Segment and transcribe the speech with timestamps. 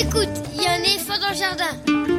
[0.00, 2.17] Écoute, il y a un éléphant dans le jardin.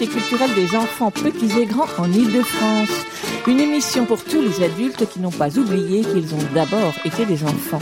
[0.00, 3.06] Pour l'actualité culturelle des enfants petits et grands en Ile-de-France.
[3.46, 7.44] Une émission pour tous les adultes qui n'ont pas oublié qu'ils ont d'abord été des
[7.44, 7.80] enfants.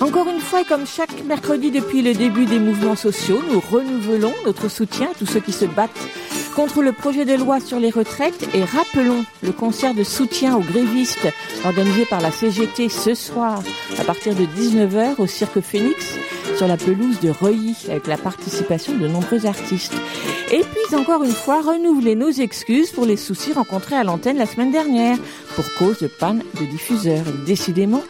[0.00, 4.68] Encore une fois, comme chaque mercredi depuis le début des mouvements sociaux, nous renouvelons notre
[4.68, 5.90] soutien à tous ceux qui se battent
[6.54, 10.60] contre le projet de loi sur les retraites et rappelons le concert de soutien aux
[10.60, 11.28] grévistes
[11.64, 13.62] organisé par la CGT ce soir
[13.98, 16.16] à partir de 19h au Cirque Phoenix
[16.56, 19.92] sur la pelouse de Reuilly avec la participation de nombreux artistes.
[20.50, 24.46] Et puis encore une fois, renouveler nos excuses pour les soucis rencontrés à l'antenne la
[24.46, 25.18] semaine dernière
[25.54, 27.24] pour cause de panne de diffuseur.
[27.46, 28.02] Décidément,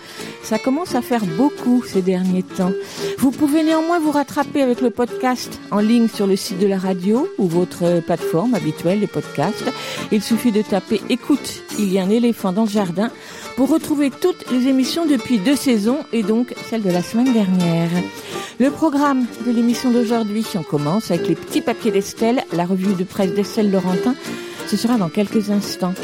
[0.47, 2.71] ça commence à faire beaucoup ces derniers temps.
[3.19, 6.79] Vous pouvez néanmoins vous rattraper avec le podcast en ligne sur le site de la
[6.79, 9.65] radio ou votre plateforme habituelle de podcast.
[10.13, 13.11] Il suffit de taper écoute, il y a un éléphant dans le jardin
[13.57, 17.91] pour retrouver toutes les émissions depuis deux saisons et donc celle de la semaine dernière.
[18.61, 23.05] Le programme de l'émission d'aujourd'hui, on commence avec les petits papiers d'Estelle, la revue de
[23.05, 24.15] presse d'Estelle Laurentin.
[24.67, 25.95] Ce sera dans quelques instants.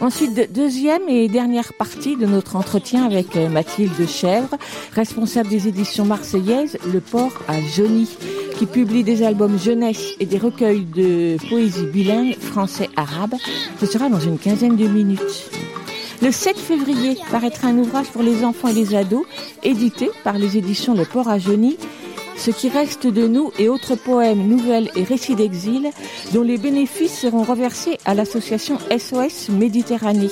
[0.00, 4.56] Ensuite, deuxième et dernière partie de notre entretien avec euh, Mathilde Chèvre,
[4.92, 8.08] responsable des éditions marseillaises Le Port à Johnny,
[8.56, 13.34] qui publie des albums jeunesse et des recueils de poésie bilingue français-arabe.
[13.80, 15.50] Ce sera dans une quinzaine de minutes.
[16.22, 19.26] Le 7 février paraîtra un ouvrage pour les enfants et les ados,
[19.62, 21.76] édité par les éditions Le Port à Jeuny,
[22.36, 25.90] ce qui reste de nous et autres poèmes, nouvelles et récits d'exil,
[26.32, 30.30] dont les bénéfices seront reversés à l'association SOS Méditerranée.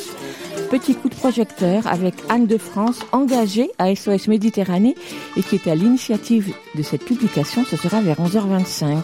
[0.71, 4.95] Petit coup de projecteur avec Anne de France, engagée à SOS Méditerranée
[5.37, 7.65] et qui est à l'initiative de cette publication.
[7.65, 9.03] Ce sera vers 11h25.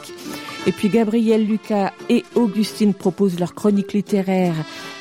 [0.66, 4.54] Et puis Gabriel Lucas et Augustine proposent leur chronique littéraire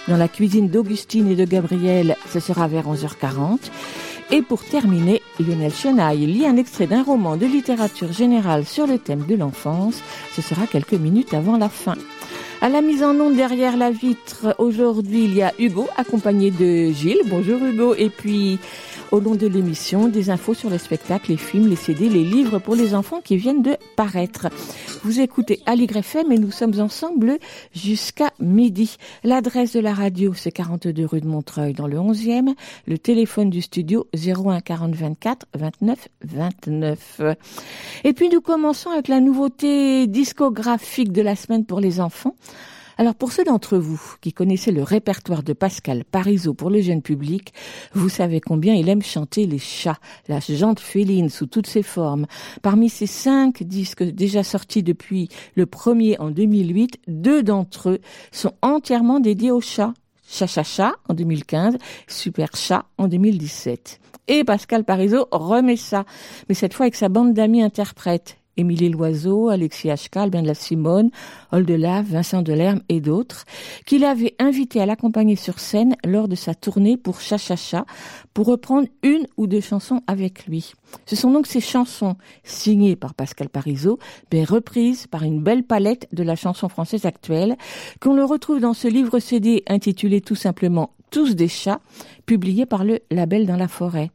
[0.07, 2.15] dans la cuisine d'Augustine et de Gabriel.
[2.31, 3.59] Ce sera vers 11h40.
[4.29, 8.99] Et pour terminer, Lionel Chenaille lit un extrait d'un roman de littérature générale sur le
[8.99, 10.01] thème de l'enfance.
[10.33, 11.95] Ce sera quelques minutes avant la fin.
[12.59, 16.91] À la mise en onde derrière la vitre, aujourd'hui, il y a Hugo, accompagné de
[16.91, 17.21] Gilles.
[17.27, 17.93] Bonjour Hugo.
[17.93, 18.57] Et puis,
[19.11, 22.59] au long de l'émission, des infos sur les spectacles, les films, les CD, les livres
[22.59, 24.47] pour les enfants qui viennent de paraître.
[25.03, 27.37] Vous écoutez Ali FM et nous sommes ensemble
[27.73, 28.97] jusqu'à midi.
[29.23, 32.53] L'adresse de la radio, c'est 42 rue de Montreuil dans le 11e.
[32.87, 37.21] Le téléphone du studio, 01 40 24 29 29.
[38.03, 42.35] Et puis nous commençons avec la nouveauté discographique de la semaine pour les enfants.
[42.99, 47.03] Alors pour ceux d'entre vous qui connaissaient le répertoire de Pascal Parisot pour le jeune
[47.03, 47.53] public,
[47.93, 52.25] vous savez combien il aime chanter les chats, la jante féline sous toutes ses formes.
[52.63, 57.99] Parmi ces cinq disques déjà sortis depuis le premier en 2008, deux d'entre eux
[58.31, 59.93] sont entièrement dédiés aux chats.
[60.27, 61.77] Cha Cha Cha en 2015,
[62.07, 63.99] Super Chat en 2017.
[64.27, 66.03] Et Pascal Parisot remet ça,
[66.49, 68.37] mais cette fois avec sa bande d'amis interprètes.
[68.57, 71.11] Émilie Loiseau, Alexis de la Simone,
[71.51, 73.45] Oldelave, Vincent Delerme et d'autres,
[73.85, 77.85] qu'il avait invité à l'accompagner sur scène lors de sa tournée pour Chachacha
[78.33, 80.73] pour reprendre une ou deux chansons avec lui.
[81.05, 83.99] Ce sont donc ces chansons signées par Pascal Parisot,
[84.33, 87.55] mais reprises par une belle palette de la chanson française actuelle,
[87.99, 91.79] qu'on le retrouve dans ce livre CD intitulé tout simplement tous des chats,
[92.25, 94.11] publié par le label Dans la forêt.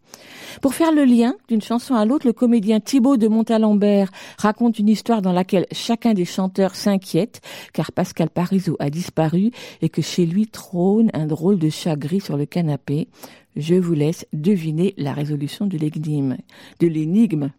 [0.61, 4.89] Pour faire le lien d'une chanson à l'autre, le comédien Thibaut de Montalembert raconte une
[4.89, 7.41] histoire dans laquelle chacun des chanteurs s'inquiète,
[7.73, 9.51] car Pascal Parisot a disparu
[9.81, 13.09] et que chez lui trône un drôle de chat gris sur le canapé.
[13.57, 17.51] Je vous laisse deviner la résolution de l'énigme.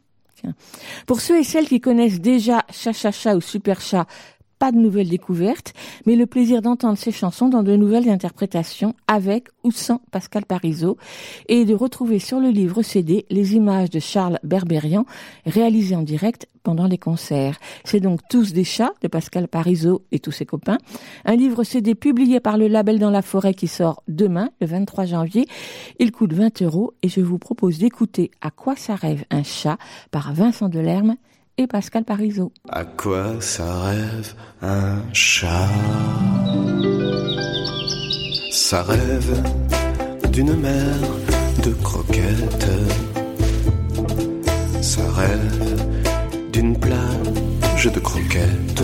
[1.06, 4.08] Pour ceux et celles qui connaissent déjà Cha ou Super Chat
[4.63, 5.74] pas de nouvelles découvertes,
[6.06, 10.95] mais le plaisir d'entendre ces chansons dans de nouvelles interprétations avec ou sans Pascal Parisot
[11.50, 15.06] et de retrouver sur le livre CD les images de Charles Berberian
[15.45, 17.60] réalisées en direct pendant les concerts.
[17.83, 20.77] C'est donc Tous des chats de Pascal Parisot et tous ses copains.
[21.25, 25.04] Un livre CD publié par le label Dans la forêt qui sort demain, le 23
[25.04, 25.45] janvier.
[26.00, 29.77] Il coûte 20 euros et je vous propose d'écouter À quoi ça rêve un chat
[30.10, 31.18] par Vincent Delerme
[31.58, 32.52] et Pascal Parisot.
[32.70, 35.70] À quoi ça rêve un chat?
[38.52, 39.44] Ça rêve
[40.32, 41.10] d'une mère
[41.64, 42.68] de croquettes.
[44.82, 45.88] Ça rêve
[46.52, 48.84] d'une plage de croquettes.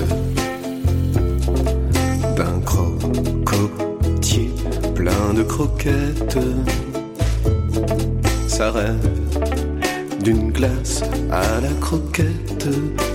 [2.36, 4.51] D'un crocotier
[4.95, 6.39] plein de croquettes.
[8.48, 9.28] Ça rêve
[10.24, 11.01] d'une glace
[11.31, 12.68] à la croquette.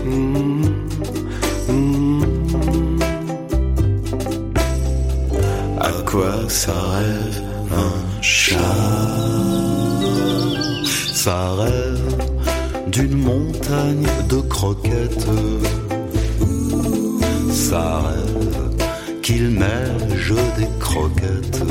[0.05, 0.65] Mmh,
[1.69, 2.25] mmh.
[5.81, 7.43] À quoi ça rêve
[7.73, 8.59] un chat?
[11.15, 12.15] Ça rêve
[12.89, 15.27] d'une montagne de croquettes.
[17.51, 21.63] Ça rêve qu'il neige des croquettes.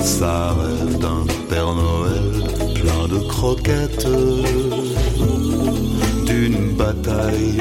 [0.00, 4.08] Ça rêve d'un Père Noël plein de croquettes.
[6.26, 7.58] D'une bataille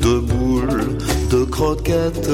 [0.00, 0.96] de boules
[1.30, 2.30] de croquettes.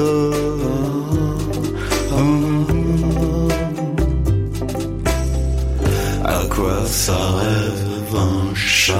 [6.23, 8.95] À quoi ça rêve un chat?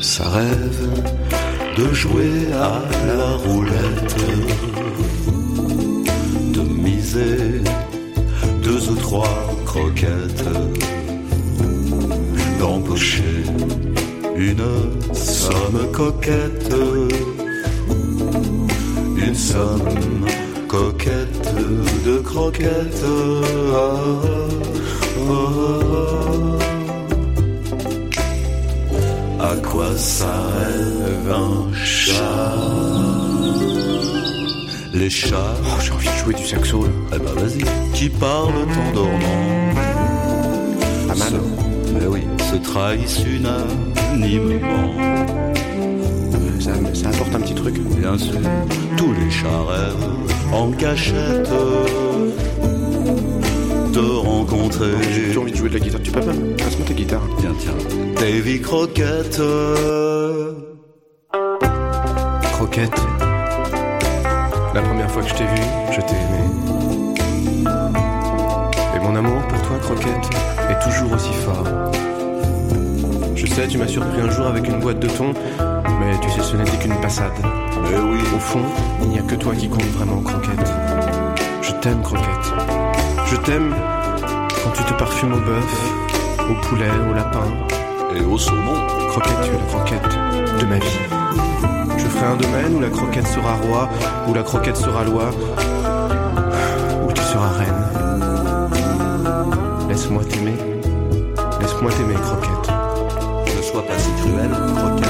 [0.00, 0.82] Ça rêve
[1.78, 4.16] de jouer à la roulette,
[6.54, 7.62] de miser
[9.16, 10.48] trois croquettes,
[12.60, 13.44] d'empocher
[14.36, 14.68] une
[15.14, 16.74] somme coquette,
[19.16, 20.26] une somme
[20.68, 21.54] coquette
[22.04, 23.04] de croquettes.
[23.74, 23.96] Ah,
[25.30, 25.46] ah,
[29.40, 29.52] ah.
[29.52, 33.25] À quoi ça rêve un chat?
[34.98, 36.88] Les chats, Oh, j'ai envie de jouer du saxo là.
[37.14, 38.52] eh ben vas-y, qui parlent
[38.88, 39.72] en dormant.
[41.08, 41.28] Pas mal.
[41.28, 44.94] Se- mais oui, se trahissent unanimement.
[46.60, 47.78] Ça, ça apporte un petit truc.
[47.78, 48.34] Bien sûr,
[48.96, 51.50] tous les chats rêvent en cachette
[53.92, 54.92] de rencontrer.
[55.30, 56.00] J'ai envie de jouer de la guitare.
[56.02, 57.22] Tu peux pas Passe-moi ta guitare?
[57.38, 57.74] Tiens, tiens,
[58.18, 59.40] Davy Croquette.
[62.52, 63.05] Croquette.
[64.76, 67.64] La première fois que je t'ai vu, je t'ai aimé.
[68.94, 70.28] Et mon amour pour toi, Croquette,
[70.68, 71.64] est toujours aussi fort.
[73.34, 75.32] Je sais, tu m'as surpris un jour avec une boîte de thon,
[75.98, 77.32] mais tu sais, ce n'était qu'une passade.
[77.84, 78.60] Mais oui, Au fond,
[79.00, 80.70] il n'y a que toi qui compte vraiment, Croquette.
[81.62, 82.52] Je t'aime, Croquette.
[83.28, 83.74] Je t'aime
[84.62, 85.90] quand tu te parfumes au bœuf,
[86.50, 87.46] au poulet, au lapin.
[88.14, 88.86] et au saumon.
[89.08, 90.18] Croquette, tu es la croquette
[90.60, 91.25] de ma vie.
[92.16, 93.90] Ferai un domaine où la croquette sera roi,
[94.26, 95.30] où la croquette sera loi,
[97.06, 97.84] où tu seras reine.
[99.88, 100.56] Laisse-moi t'aimer.
[101.60, 102.70] Laisse-moi t'aimer, croquette.
[103.56, 105.08] Ne sois pas si cruel, Croquette.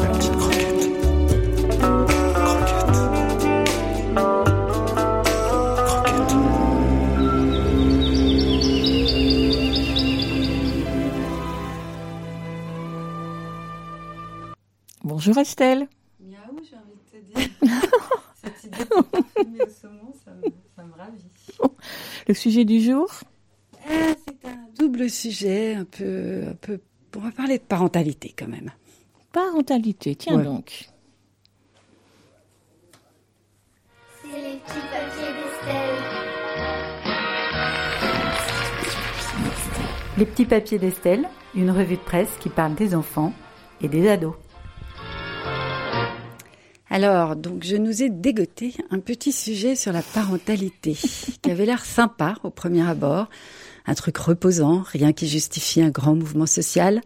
[0.00, 0.90] La petite croquette.
[2.34, 2.92] Croquette.
[5.86, 6.34] Croquette.
[15.02, 15.88] Bonjour Estelle.
[16.20, 17.48] Miaou, j'ai envie de te dire.
[18.76, 20.42] Cette idée de parfumer au saumon, ça me,
[20.76, 21.24] ça me ravit.
[22.28, 23.08] Le sujet du jour?
[23.86, 26.80] Ah, c'est un double sujet, un peu, un peu.
[27.16, 28.70] On va parler de parentalité quand même.
[29.32, 30.44] Parentalité, tiens Ouais.
[30.44, 30.88] donc.
[34.22, 36.04] C'est les petits papiers d'Estelle.
[40.16, 43.32] Les petits papiers d'Estelle, une revue de presse qui parle des enfants
[43.80, 44.34] et des ados.
[46.94, 50.96] Alors, donc, je nous ai dégoté un petit sujet sur la parentalité,
[51.42, 53.28] qui avait l'air sympa au premier abord,
[53.84, 57.00] un truc reposant, rien qui justifie un grand mouvement social.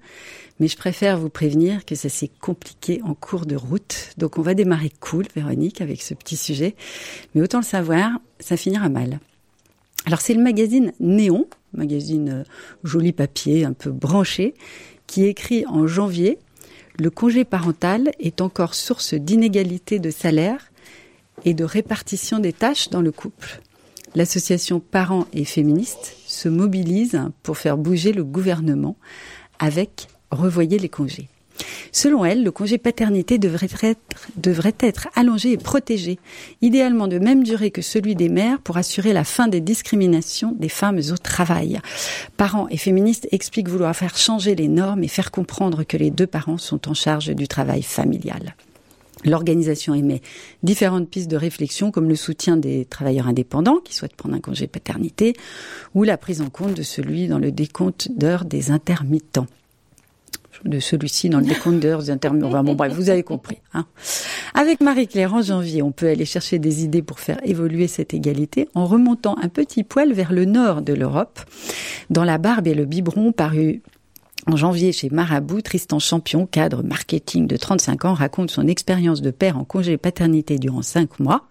[0.60, 4.10] Mais je préfère vous prévenir que ça s'est compliqué en cours de route.
[4.18, 6.76] Donc, on va démarrer cool, Véronique, avec ce petit sujet.
[7.34, 9.20] Mais autant le savoir, ça finira mal.
[10.04, 12.44] Alors, c'est le magazine Néon, magazine euh,
[12.84, 14.52] joli papier, un peu branché,
[15.06, 16.38] qui écrit en janvier
[16.98, 20.72] le congé parental est encore source d'inégalité de salaire
[21.44, 23.60] et de répartition des tâches dans le couple.
[24.14, 28.96] L'association Parents et Féministes se mobilise pour faire bouger le gouvernement
[29.58, 31.28] avec Revoyer les congés.
[31.92, 33.68] Selon elle, le congé paternité devrait
[34.80, 36.18] être, allongé et protégé,
[36.62, 40.68] idéalement de même durée que celui des mères pour assurer la fin des discriminations des
[40.68, 41.80] femmes au travail.
[42.36, 46.26] Parents et féministes expliquent vouloir faire changer les normes et faire comprendre que les deux
[46.26, 48.54] parents sont en charge du travail familial.
[49.24, 50.22] L'organisation émet
[50.62, 54.68] différentes pistes de réflexion comme le soutien des travailleurs indépendants qui souhaitent prendre un congé
[54.68, 55.34] paternité
[55.94, 59.48] ou la prise en compte de celui dans le décompte d'heures des intermittents.
[60.64, 61.46] De celui-ci dans le
[62.74, 63.58] bref, vous avez compris.
[63.74, 63.86] Hein.
[64.54, 68.68] Avec Marie-Claire, en janvier, on peut aller chercher des idées pour faire évoluer cette égalité
[68.74, 71.40] en remontant un petit poil vers le nord de l'Europe,
[72.10, 73.82] dans la barbe et le biberon paru
[74.50, 79.30] en janvier, chez Marabout, Tristan Champion, cadre marketing de 35 ans, raconte son expérience de
[79.30, 81.44] père en congé paternité durant 5 mois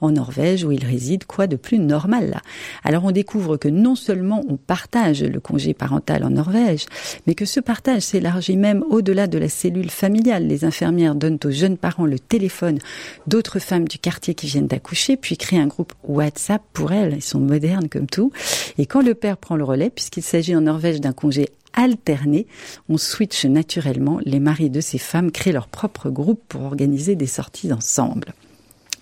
[0.00, 1.24] en Norvège où il réside.
[1.24, 2.40] Quoi de plus normal
[2.84, 6.86] Alors on découvre que non seulement on partage le congé parental en Norvège,
[7.26, 10.46] mais que ce partage s'élargit même au-delà de la cellule familiale.
[10.46, 12.78] Les infirmières donnent aux jeunes parents le téléphone
[13.26, 17.14] d'autres femmes du quartier qui viennent d'accoucher, puis créent un groupe WhatsApp pour elles.
[17.16, 18.32] Ils sont modernes comme tout.
[18.78, 22.46] Et quand le père prend le relais, puisqu'il s'agit en Norvège d'un congé alterné.
[22.88, 24.20] On switch naturellement.
[24.24, 28.34] Les maris de ces femmes créent leur propre groupe pour organiser des sorties ensemble.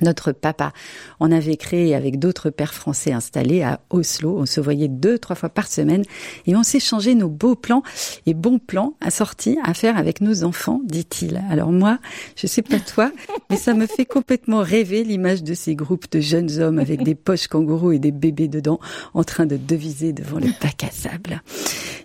[0.01, 0.73] Notre papa
[1.19, 4.39] en avait créé avec d'autres pères français installés à Oslo.
[4.39, 6.05] On se voyait deux, trois fois par semaine
[6.47, 7.83] et on s'échangeait nos beaux plans
[8.27, 11.43] et bons plans à sortie à faire avec nos enfants, dit-il.
[11.51, 11.99] Alors moi,
[12.37, 13.11] je sais pas toi,
[13.51, 17.15] mais ça me fait complètement rêver l'image de ces groupes de jeunes hommes avec des
[17.15, 18.79] poches kangourous et des bébés dedans
[19.15, 21.43] en train de deviser devant le bac à sable.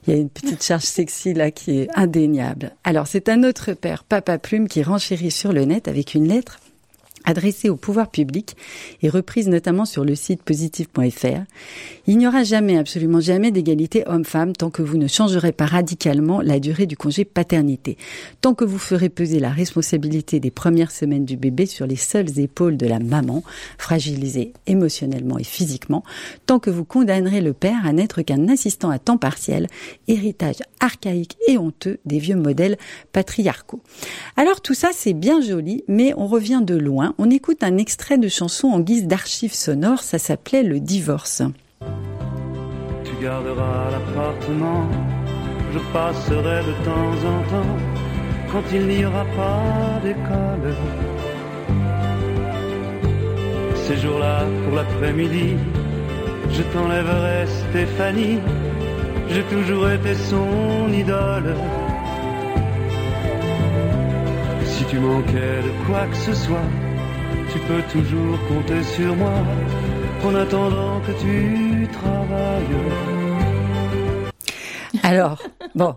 [0.06, 2.72] Il y a une petite charge sexy là qui est indéniable.
[2.84, 6.60] Alors c'est un autre père, Papa Plume, qui renchérit sur le net avec une lettre
[7.26, 8.56] adressée au pouvoir public
[9.02, 11.44] et reprise notamment sur le site positif.fr.
[12.08, 16.42] Il n'y aura jamais, absolument jamais d'égalité homme-femme tant que vous ne changerez pas radicalement
[16.42, 17.98] la durée du congé paternité,
[18.42, 22.40] tant que vous ferez peser la responsabilité des premières semaines du bébé sur les seules
[22.40, 23.44] épaules de la maman,
[23.78, 26.04] fragilisée émotionnellement et physiquement,
[26.46, 29.68] tant que vous condamnerez le père à n'être qu'un assistant à temps partiel,
[30.08, 32.78] héritage archaïque et honteux des vieux modèles
[33.12, 33.82] patriarcaux.
[34.36, 38.18] Alors tout ça c'est bien joli, mais on revient de loin on écoute un extrait
[38.18, 41.42] de chanson en guise d'archive sonore, ça s'appelait Le divorce.
[43.04, 44.88] Tu garderas l'appartement,
[45.74, 47.78] je passerai de temps en temps
[48.52, 50.76] quand il n'y aura pas d'école.
[53.88, 55.56] Ces jours-là, pour l'après-midi,
[56.52, 58.40] je t'enlèverai Stéphanie,
[59.30, 61.56] j'ai toujours été son idole.
[64.66, 66.70] Si tu manquais de quoi que ce soit,
[67.54, 69.34] tu peux toujours compter sur moi
[70.24, 72.64] en attendant que tu travailles.
[75.04, 75.40] Alors,
[75.76, 75.96] bon,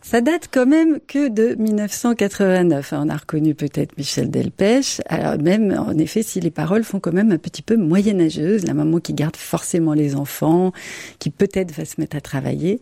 [0.00, 2.94] ça date quand même que de 1989.
[2.96, 5.02] On a reconnu peut-être Michel Delpech.
[5.08, 8.72] Alors même, en effet, si les paroles font quand même un petit peu moyenâgeuses, la
[8.72, 10.72] maman qui garde forcément les enfants,
[11.18, 12.80] qui peut-être va se mettre à travailler.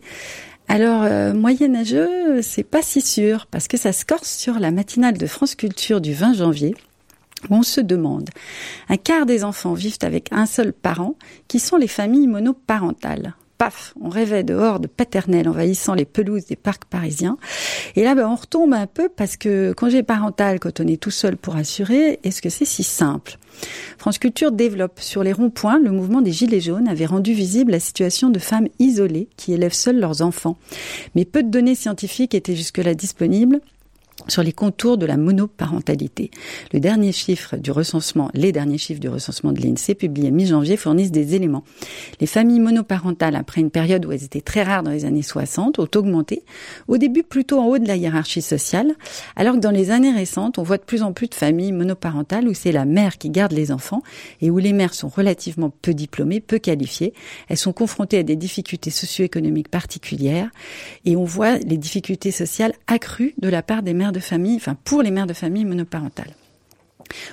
[0.69, 5.17] Alors, euh, moyenâgeux, c'est pas si sûr, parce que ça se corse sur la matinale
[5.17, 6.75] de France Culture du 20 janvier,
[7.49, 8.29] on se demande,
[8.89, 11.15] un quart des enfants vivent avec un seul parent,
[11.47, 13.35] qui sont les familles monoparentales.
[13.57, 17.37] Paf, on rêvait de hordes paternelles envahissant les pelouses des parcs parisiens.
[17.95, 21.11] Et là, ben, on retombe un peu parce que congé parental, quand on est tout
[21.11, 23.37] seul pour assurer, est-ce que c'est si simple?
[23.97, 27.79] France Culture développe sur les ronds-points, le mouvement des Gilets jaunes avait rendu visible la
[27.79, 30.57] situation de femmes isolées qui élèvent seules leurs enfants.
[31.15, 33.59] Mais peu de données scientifiques étaient jusque-là disponibles
[34.27, 36.31] sur les contours de la monoparentalité.
[36.73, 41.11] Le dernier chiffre du recensement, les derniers chiffres du recensement de l'INSEE publiés mi-janvier fournissent
[41.11, 41.63] des éléments.
[42.19, 45.79] Les familles monoparentales, après une période où elles étaient très rares dans les années 60,
[45.79, 46.43] ont augmenté,
[46.87, 48.95] au début plutôt en haut de la hiérarchie sociale,
[49.35, 52.47] alors que dans les années récentes, on voit de plus en plus de familles monoparentales
[52.47, 54.01] où c'est la mère qui garde les enfants
[54.41, 57.13] et où les mères sont relativement peu diplômées, peu qualifiées.
[57.49, 60.49] Elles sont confrontées à des difficultés socio-économiques particulières
[61.05, 65.01] et on voit les difficultés sociales accrues de la part des mères famille, enfin pour
[65.01, 66.33] les mères de famille monoparentales.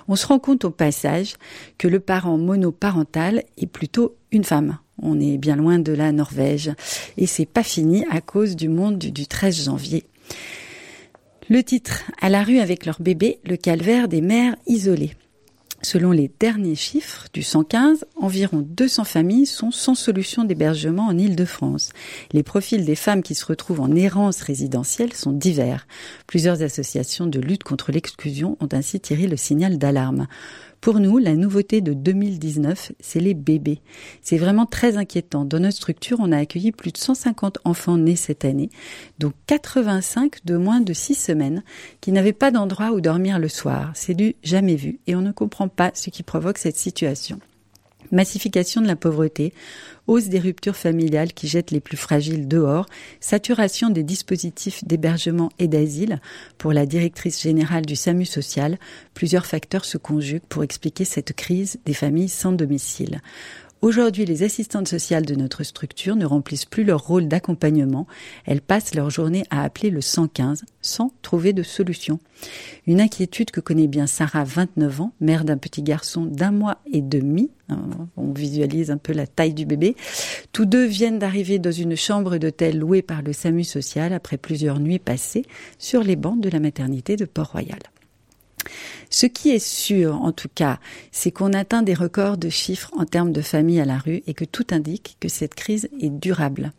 [0.09, 1.35] On se rend compte au passage
[1.79, 4.79] que le parent monoparental est plutôt une femme.
[5.03, 6.73] On est bien loin de la Norvège
[7.17, 10.05] et c'est pas fini à cause du monde du, du 13 janvier.
[11.51, 15.15] Le titre À la rue avec leur bébé, le calvaire des mères isolées.
[15.85, 21.91] Selon les derniers chiffres du 115, environ 200 familles sont sans solution d'hébergement en Île-de-France.
[22.33, 25.87] Les profils des femmes qui se retrouvent en errance résidentielle sont divers.
[26.27, 30.27] Plusieurs associations de lutte contre l'exclusion ont ainsi tiré le signal d'alarme.
[30.85, 33.81] Pour nous, la nouveauté de 2019, c'est les bébés.
[34.21, 35.47] C'est vraiment très inquiétant.
[35.47, 38.69] Dans notre structure, on a accueilli plus de 150 enfants nés cette année,
[39.19, 41.63] dont 85 de moins de 6 semaines,
[42.03, 43.93] qui n'avaient pas d'endroit où dormir le soir.
[43.95, 47.41] C'est du jamais vu et on ne comprend pas ce qui provoque cette situation
[48.15, 49.53] massification de la pauvreté,
[50.07, 52.87] hausse des ruptures familiales qui jettent les plus fragiles dehors,
[53.21, 56.21] saturation des dispositifs d'hébergement et d'asile.
[56.59, 58.79] Pour la directrice générale du SAMU social,
[59.15, 63.21] plusieurs facteurs se conjuguent pour expliquer cette crise des familles sans domicile.
[63.85, 68.07] Aujourd'hui, les assistantes sociales de notre structure ne remplissent plus leur rôle d'accompagnement.
[68.47, 72.19] Elles passent leur journée à appeler le 115 sans trouver de solution.
[72.87, 77.03] Une inquiétude que connaît bien Sarah, 29 ans, mère d'un petit garçon d'un mois et
[77.03, 77.51] demi.
[78.17, 79.97] On visualise un peu la taille du bébé.
[80.53, 84.81] Tous deux viennent d'arriver dans une chambre d'hôtel louée par le SAMU social après plusieurs
[84.81, 85.45] nuits passées
[85.79, 87.81] sur les bancs de la maternité de Port-Royal.
[89.11, 90.79] Ce qui est sûr, en tout cas,
[91.13, 94.35] c'est qu'on atteint des records de chiffres en termes de familles à la rue et
[94.35, 96.73] que tout indique que cette crise est durable.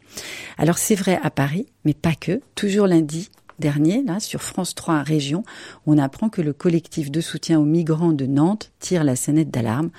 [0.58, 2.42] Alors c'est vrai à Paris, mais pas que.
[2.56, 5.44] Toujours lundi, dernier, là, sur France 3 Région,
[5.86, 9.92] on apprend que le collectif de soutien aux migrants de Nantes tire la sonnette d'alarme.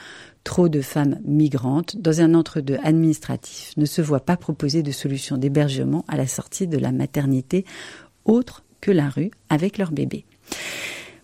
[0.45, 5.39] Trop de femmes migrantes dans un entre-deux administratif ne se voient pas proposer de solution
[5.39, 7.65] d'hébergement à la sortie de la maternité
[8.25, 10.25] autre que la rue avec leur bébé.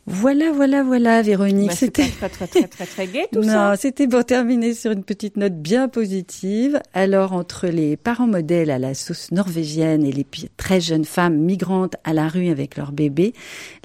[0.07, 1.69] Voilà, voilà, voilà, Véronique.
[1.69, 3.71] Bah, c'était très, très, très, très, très gai tout ça.
[3.71, 6.81] Non, c'était pour terminer sur une petite note bien positive.
[6.93, 11.95] Alors, entre les parents modèles à la sauce norvégienne et les très jeunes femmes migrantes
[12.03, 13.33] à la rue avec leurs bébés,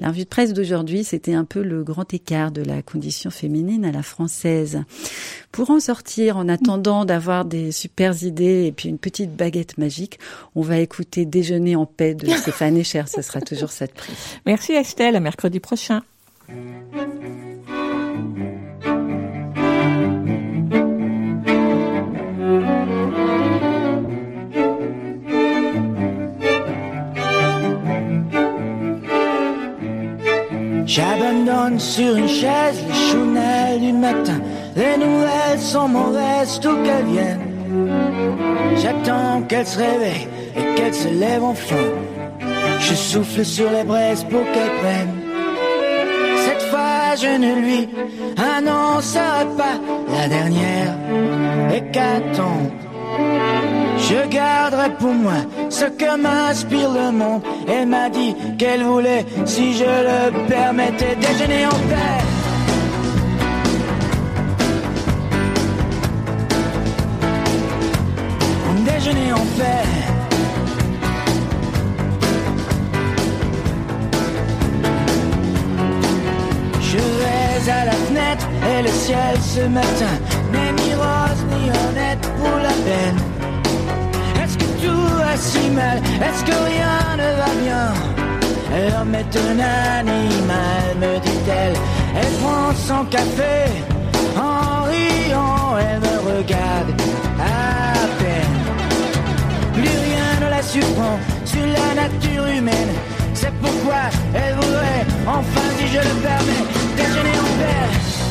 [0.00, 3.84] la revue de presse d'aujourd'hui, c'était un peu le grand écart de la condition féminine
[3.84, 4.82] à la française.
[5.52, 10.18] Pour en sortir, en attendant d'avoir des super idées et puis une petite baguette magique,
[10.54, 13.04] on va écouter Déjeuner en paix de Stéphane Echer.
[13.06, 14.12] Ce sera toujours ça de prix.
[14.46, 16.02] Merci Estelle, à mercredi prochain.
[30.88, 34.40] J'abandonne sur une chaise les chounelles du matin.
[34.74, 37.46] Les nouvelles sont mauvaises, tout qu'elles viennent.
[38.82, 40.26] J'attends qu'elle se réveille
[40.56, 41.86] et qu'elle se lève enfin.
[42.80, 45.28] Je souffle sur les braises pour qu'elle prenne
[47.20, 47.88] je ne lui
[48.36, 49.78] annoncerai pas
[50.08, 50.94] la dernière
[51.74, 52.70] hécatombe.
[54.10, 57.42] Je garderai pour moi ce que m'inspire le monde.
[57.68, 62.22] Elle m'a dit qu'elle voulait, si je le permettais, déjeuner en paix.
[68.86, 69.98] Déjeuner en paix.
[77.70, 80.14] à la fenêtre et le ciel ce matin
[80.52, 83.37] n'est ni rose ni honnête pour la peine.
[85.38, 88.08] Si mal Est-ce que rien ne va bien?
[88.90, 89.58] L'homme est un
[90.00, 91.74] animal, me dit-elle.
[92.16, 93.56] Elle prend son café
[94.36, 96.90] en riant, elle me regarde
[97.40, 98.56] à peine.
[99.74, 102.92] Plus rien ne la surprend sur la nature humaine.
[103.34, 104.02] C'est pourquoi
[104.34, 106.64] elle voudrait, enfin si je le permets,
[106.96, 108.27] déjeuner en paix.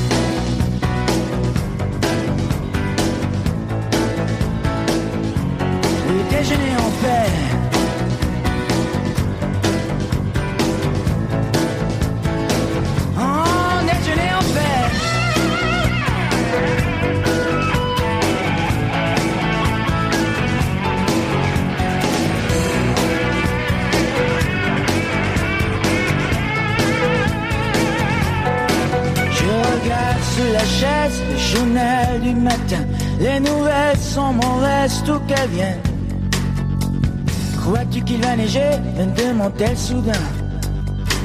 [6.30, 7.58] Oui, déjeuner en paix.
[30.68, 32.84] chaise, le journal du matin.
[33.20, 35.87] Les nouvelles sont mauvaises, tout qu'elles viennent.
[37.68, 38.80] Crois-tu qu'il va neiger?
[38.98, 40.24] Me demande-t-elle soudain.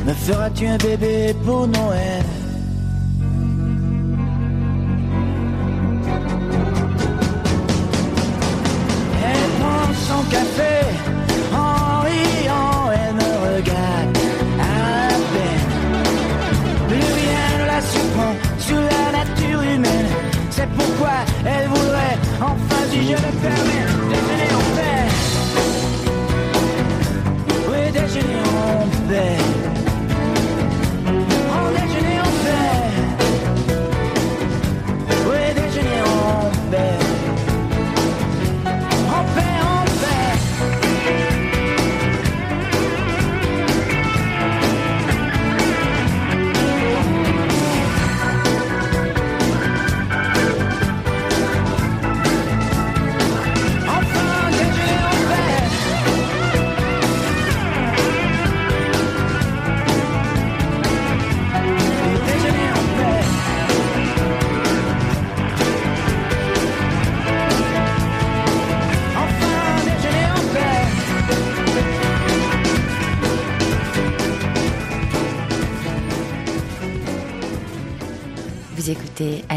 [0.04, 2.24] Me feras-tu un bébé pour Noël?
[9.24, 10.74] Elle prend son café
[11.54, 14.18] en riant, elle me regarde
[14.58, 15.68] à peine.
[16.88, 19.02] Plus rien ne la surprend sur la
[20.50, 23.91] c'est pourquoi elle voudrait, enfin si je le permets,
[29.08, 29.41] there.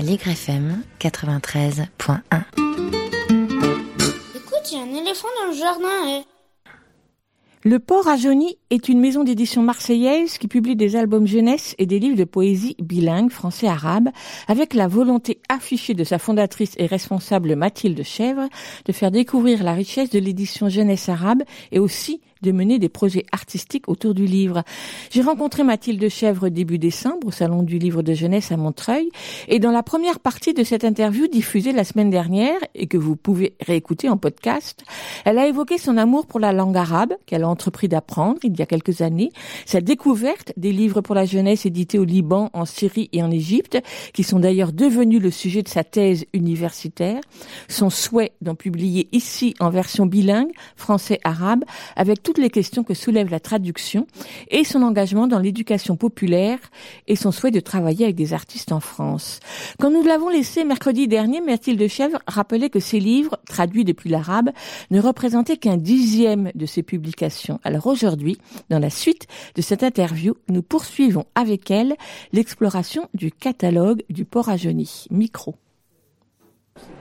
[0.07, 2.43] Aligre FM 93.1.
[4.35, 6.07] Écoute, il y a un éléphant dans le jardin.
[6.09, 6.23] Et...
[7.63, 11.85] Le port a jauni est une maison d'édition marseillaise qui publie des albums jeunesse et
[11.85, 14.09] des livres de poésie bilingues français-arabe
[14.49, 18.49] avec la volonté affichée de sa fondatrice et responsable Mathilde Chèvre
[18.83, 23.25] de faire découvrir la richesse de l'édition jeunesse arabe et aussi de mener des projets
[23.31, 24.63] artistiques autour du livre.
[25.09, 29.09] J'ai rencontré Mathilde Chèvre début décembre au Salon du Livre de Jeunesse à Montreuil
[29.47, 33.15] et dans la première partie de cette interview diffusée la semaine dernière et que vous
[33.15, 34.83] pouvez réécouter en podcast,
[35.23, 38.61] elle a évoqué son amour pour la langue arabe qu'elle a entrepris d'apprendre il y
[38.61, 39.31] a quelques années,
[39.65, 43.77] sa découverte des livres pour la jeunesse édités au Liban, en Syrie et en Égypte,
[44.13, 47.21] qui sont d'ailleurs devenus le sujet de sa thèse universitaire,
[47.67, 51.63] son souhait d'en publier ici en version bilingue, français-arabe,
[51.95, 54.07] avec toutes les questions que soulève la traduction
[54.49, 56.59] et son engagement dans l'éducation populaire
[57.07, 59.39] et son souhait de travailler avec des artistes en France.
[59.79, 64.49] Quand nous l'avons laissé mercredi dernier, Mathilde Chèvre rappelait que ses livres, traduits depuis l'arabe,
[64.91, 67.59] ne représentaient qu'un dixième de ses publications.
[67.63, 68.37] Alors aujourd'hui,
[68.69, 71.95] dans la suite de cette interview, nous poursuivons avec elle
[72.33, 75.05] l'exploration du catalogue du Port à Jeuny.
[75.11, 75.55] Micro.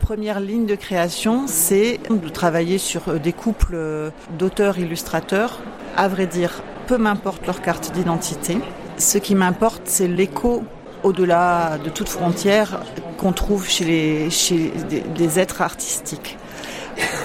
[0.00, 5.60] Première ligne de création, c'est de travailler sur des couples d'auteurs-illustrateurs.
[5.96, 8.58] À vrai dire, peu m'importe leur carte d'identité.
[8.98, 10.62] Ce qui m'importe, c'est l'écho
[11.02, 12.80] au-delà de toute frontière
[13.18, 14.28] qu'on trouve chez, les,
[15.16, 16.38] des, êtres artistiques.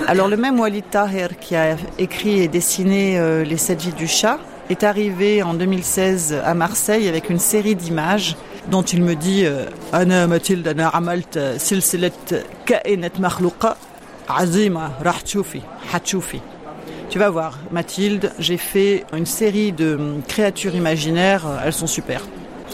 [0.07, 4.07] Alors le même Walid Taher qui a écrit et dessiné euh, Les sept vies du
[4.07, 8.35] chat est arrivé en 2016 à Marseille avec une série d'images
[8.69, 12.11] dont il me dit euh, Ana Mathilde, Ana Amalt, Silsilet
[14.27, 14.91] Azima,
[17.09, 22.21] Tu vas voir, Mathilde, j'ai fait une série de hum, créatures imaginaires, elles sont super.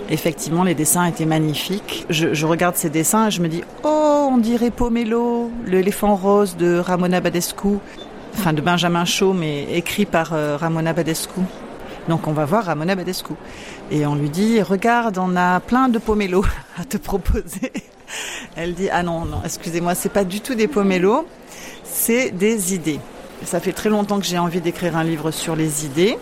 [0.09, 2.05] Effectivement, les dessins étaient magnifiques.
[2.09, 6.77] Je, regarde ces dessins et je me dis, oh, on dirait Pomelo, l'éléphant rose de
[6.77, 7.79] Ramona Badescu,
[8.37, 11.41] enfin de Benjamin Shaw, mais écrit par euh, Ramona Badescu.
[12.07, 13.33] Donc on va voir Ramona Badescu.
[13.91, 16.45] Et on lui dit, regarde, on a plein de pomelos
[16.79, 17.71] à te proposer.
[18.55, 21.25] Elle dit, ah non, non, excusez-moi, c'est pas du tout des pomelos,
[21.83, 22.99] c'est des idées.
[23.43, 26.17] Ça fait très longtemps que j'ai envie d'écrire un livre sur les idées.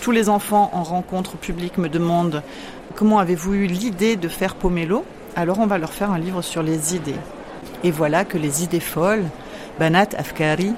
[0.00, 2.42] Tous les enfants en rencontre publique me demandent
[2.98, 5.04] comment avez-vous eu l'idée de faire pomelo?
[5.36, 7.14] Alors on va leur faire un livre sur les idées.
[7.84, 9.22] Et voilà que les idées folles,
[9.78, 10.72] Banat Afkari,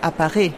[0.00, 0.52] apparaît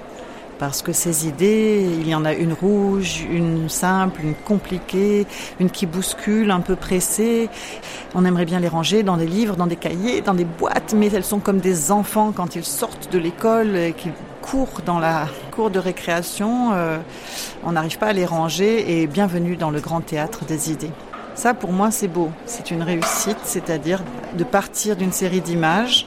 [0.59, 5.27] parce que ces idées, il y en a une rouge, une simple, une compliquée,
[5.59, 7.49] une qui bouscule, un peu pressée.
[8.15, 11.11] On aimerait bien les ranger dans des livres, dans des cahiers, dans des boîtes, mais
[11.11, 13.95] elles sont comme des enfants quand ils sortent de l'école
[14.43, 16.73] courent dans la cour de récréation.
[16.75, 16.99] Euh,
[17.65, 20.91] on n'arrive pas à les ranger et bienvenue dans le grand théâtre des idées.
[21.35, 22.31] Ça, pour moi, c'est beau.
[22.45, 24.03] C'est une réussite, c'est-à-dire
[24.37, 26.07] de partir d'une série d'images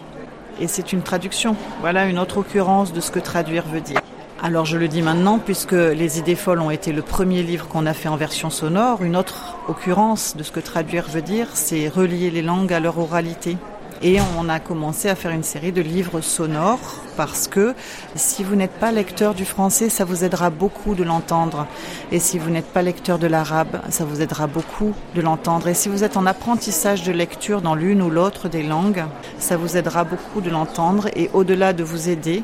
[0.60, 1.56] et c'est une traduction.
[1.82, 4.02] Voilà une autre occurrence de ce que traduire veut dire.
[4.43, 7.86] Alors je le dis maintenant puisque Les idées folles ont été le premier livre qu'on
[7.86, 9.02] a fait en version sonore.
[9.02, 13.00] Une autre occurrence de ce que traduire veut dire, c'est relier les langues à leur
[13.00, 13.58] oralité.
[14.07, 17.73] Et on a commencé à faire une série de livres sonores parce que
[18.13, 21.65] si vous n'êtes pas lecteur du français, ça vous aidera beaucoup de l'entendre.
[22.11, 25.69] Et si vous n'êtes pas lecteur de l'arabe, ça vous aidera beaucoup de l'entendre.
[25.69, 29.05] Et si vous êtes en apprentissage de lecture dans l'une ou l'autre des langues,
[29.39, 31.07] ça vous aidera beaucoup de l'entendre.
[31.15, 32.43] Et au-delà de vous aider,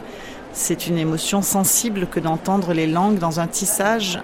[0.53, 4.19] c'est une émotion sensible que d'entendre les langues dans un tissage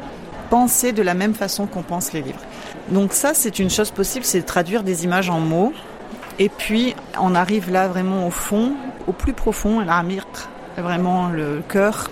[0.50, 2.42] penser de la même façon qu'on pense les livres.
[2.90, 5.72] Donc ça, c'est une chose possible, c'est de traduire des images en mots.
[6.40, 8.74] Et puis, on arrive là vraiment au fond,
[9.08, 10.24] au plus profond, l'amir,
[10.78, 12.10] vraiment le cœur.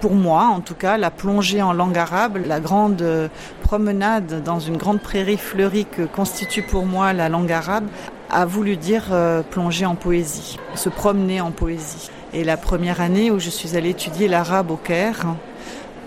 [0.00, 3.30] Pour moi, en tout cas, la plongée en langue arabe, la grande
[3.62, 7.86] promenade dans une grande prairie fleurie que constitue pour moi la langue arabe,
[8.28, 12.10] a voulu dire euh, plonger en poésie, se promener en poésie.
[12.32, 15.24] Et la première année où je suis allée étudier l'arabe au Caire,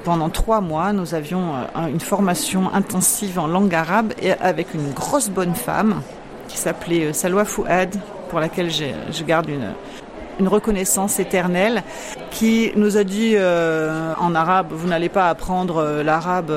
[0.04, 4.92] pendant trois mois, nous avions euh, une formation intensive en langue arabe et avec une
[4.92, 6.02] grosse bonne femme
[6.48, 7.96] qui s'appelait euh, Salwa Fouad,
[8.30, 11.82] pour laquelle je garde une, reconnaissance éternelle,
[12.30, 16.54] qui nous a dit euh, en arabe, vous n'allez pas apprendre euh, l'arabe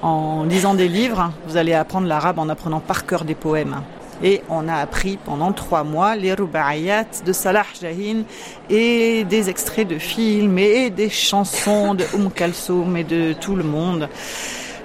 [0.00, 3.82] en lisant des livres, vous allez apprendre l'arabe en apprenant par cœur des poèmes.
[4.22, 8.22] Et on a appris pendant trois mois les rubaiyat de Salah Jahin
[8.68, 13.64] et des extraits de films et des chansons de Umm Kalsoum et de tout le
[13.64, 14.08] monde.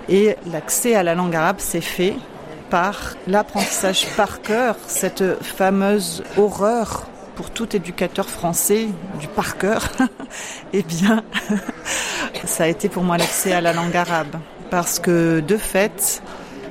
[0.07, 2.15] Et l'accès à la langue arabe s'est fait
[2.75, 7.07] par l'apprentissage par cœur, cette fameuse horreur
[7.37, 9.87] pour tout éducateur français du par cœur,
[10.73, 11.23] eh bien,
[12.43, 14.35] ça a été pour moi l'accès à la langue arabe.
[14.71, 16.21] Parce que de fait,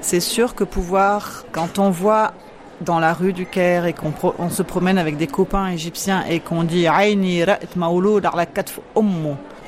[0.03, 2.35] c'est sûr que pouvoir, quand on voit
[2.83, 6.65] dans la rue du Caire et qu'on se promène avec des copains égyptiens et qu'on
[6.65, 6.87] dit.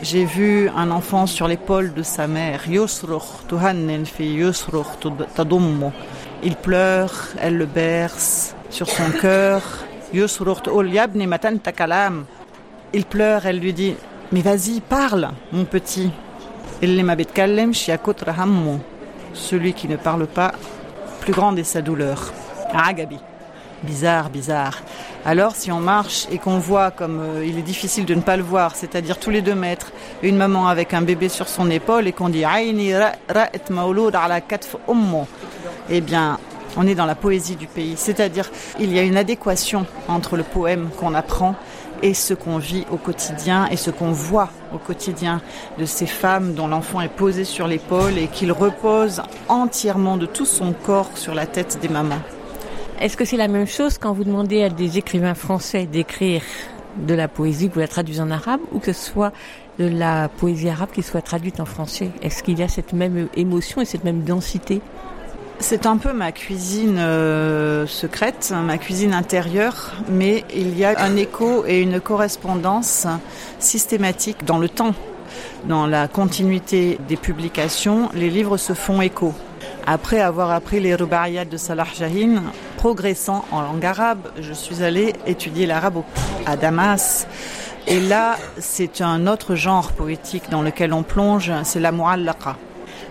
[0.03, 2.65] J'ai vu un enfant sur l'épaule de sa mère.
[6.43, 9.63] Il pleure, elle le berce sur son cœur.
[10.13, 10.21] Il
[13.05, 13.95] pleure, elle lui dit
[14.33, 16.11] Mais vas-y, parle, mon petit.
[19.35, 20.53] Celui qui ne parle pas,
[21.21, 22.33] plus grande est sa douleur.
[22.73, 23.19] Agabi.
[23.83, 24.83] Bizarre, bizarre.
[25.25, 28.37] Alors, si on marche et qu'on voit comme euh, il est difficile de ne pas
[28.37, 32.07] le voir, c'est-à-dire tous les deux mètres, une maman avec un bébé sur son épaule
[32.07, 32.45] et qu'on dit
[35.89, 36.39] Eh bien,
[36.77, 37.95] on est dans la poésie du pays.
[37.97, 41.55] C'est-à-dire, il y a une adéquation entre le poème qu'on apprend
[42.03, 45.41] et ce qu'on vit au quotidien et ce qu'on voit au quotidien
[45.79, 50.45] de ces femmes dont l'enfant est posé sur l'épaule et qu'il repose entièrement de tout
[50.45, 52.21] son corps sur la tête des mamans.
[53.01, 56.43] Est-ce que c'est la même chose quand vous demandez à des écrivains français d'écrire
[56.97, 59.33] de la poésie, que vous la traduisez en arabe, ou que ce soit
[59.79, 62.11] de la poésie arabe qui soit traduite en français?
[62.23, 64.81] Est-ce qu'il y a cette même émotion et cette même densité?
[65.59, 71.17] C'est un peu ma cuisine euh, secrète, ma cuisine intérieure, mais il y a un
[71.17, 73.07] écho et une correspondance
[73.59, 74.95] systématique dans le temps.
[75.65, 79.35] Dans la continuité des publications, les livres se font écho.
[79.87, 82.43] Après avoir appris les rubaiyat de Salah Jahin,
[82.77, 86.03] progressant en langue arabe, je suis allée étudier l'arabe
[86.45, 87.27] à Damas.
[87.87, 92.57] Et là, c'est un autre genre poétique dans lequel on plonge, c'est la mu'allaqa.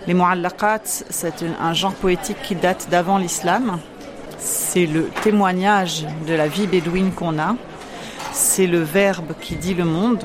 [0.06, 3.80] Les mu'allaqat, c'est un genre poétique qui date d'avant l'islam.
[4.38, 7.56] C'est le témoignage de la vie bédouine qu'on a.
[8.32, 10.22] C'est le verbe qui dit le monde.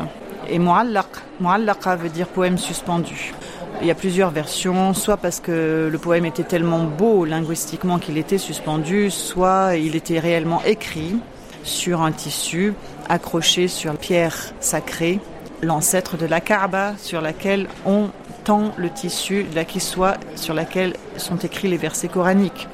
[0.48, 1.08] Et mu'allaq,
[1.40, 3.34] mu'allaqa veut dire poème suspendu.
[3.82, 8.20] Il y a plusieurs versions, soit parce que le poème était tellement beau linguistiquement qu'il
[8.20, 11.16] était suspendu, soit il était réellement écrit
[11.64, 12.76] sur un tissu
[13.10, 15.20] accroché sur pierre sacrée,
[15.64, 18.10] l'ancêtre de la Kaaba sur laquelle on
[18.44, 22.68] tend le tissu de la kiswa sur laquelle sont écrits les versets coraniques.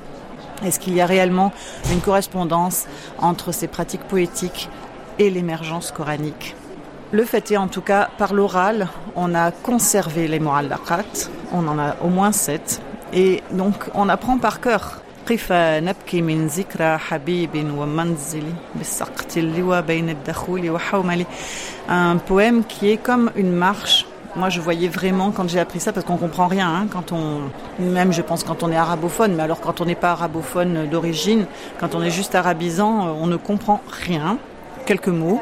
[0.65, 1.51] Est-ce qu'il y a réellement
[1.91, 2.87] une correspondance
[3.19, 4.69] entre ces pratiques poétiques
[5.19, 6.55] et l'émergence coranique?
[7.11, 11.79] Le fait est en tout cas, par l'oral, on a conservé les mu'allaqat, on en
[11.79, 12.81] a au moins sept,
[13.13, 15.01] et donc on apprend par cœur.
[21.89, 24.06] Un poème qui est comme une marche
[24.37, 27.49] moi, je voyais vraiment quand j'ai appris ça, parce qu'on comprend rien, hein, quand on,
[27.79, 31.45] même je pense quand on est arabophone, mais alors quand on n'est pas arabophone d'origine,
[31.79, 34.37] quand on est juste arabisant, euh, on ne comprend rien,
[34.85, 35.41] quelques mots.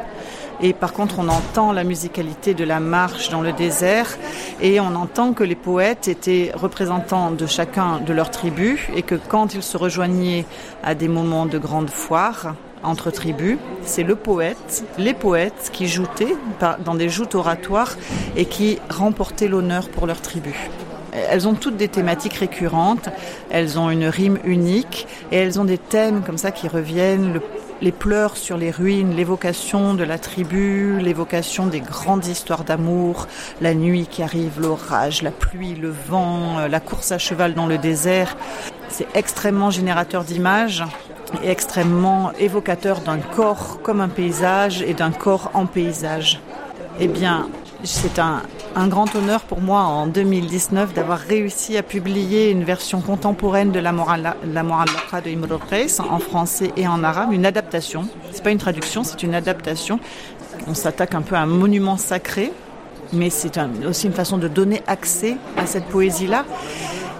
[0.62, 4.16] Et par contre, on entend la musicalité de la marche dans le désert
[4.62, 9.16] et on entend que les poètes étaient représentants de chacun de leur tribu et que
[9.16, 10.46] quand ils se rejoignaient
[10.82, 16.36] à des moments de grande foire, entre tribus, c'est le poète, les poètes qui joutaient
[16.84, 17.96] dans des joutes oratoires
[18.36, 20.54] et qui remportaient l'honneur pour leur tribu.
[21.30, 23.08] Elles ont toutes des thématiques récurrentes,
[23.50, 27.42] elles ont une rime unique et elles ont des thèmes comme ça qui reviennent, le-
[27.82, 33.26] les pleurs sur les ruines, l'évocation de la tribu, l'évocation des grandes histoires d'amour,
[33.60, 37.66] la nuit qui arrive, l'orage, la pluie, le vent, euh, la course à cheval dans
[37.66, 38.36] le désert.
[38.88, 40.84] C'est extrêmement générateur d'images
[41.42, 46.40] et extrêmement évocateur d'un corps comme un paysage et d'un corps en paysage.
[47.00, 47.48] Eh bien,
[47.84, 48.42] c'est un,
[48.74, 53.80] un grand honneur pour moi en 2019 d'avoir réussi à publier une version contemporaine de
[53.80, 58.06] la morale la de Imre Qais en français et en arabe, une adaptation.
[58.32, 59.98] C'est pas une traduction, c'est une adaptation.
[60.68, 62.52] On s'attaque un peu à un monument sacré,
[63.12, 66.44] mais c'est aussi une façon de donner accès à cette poésie-là.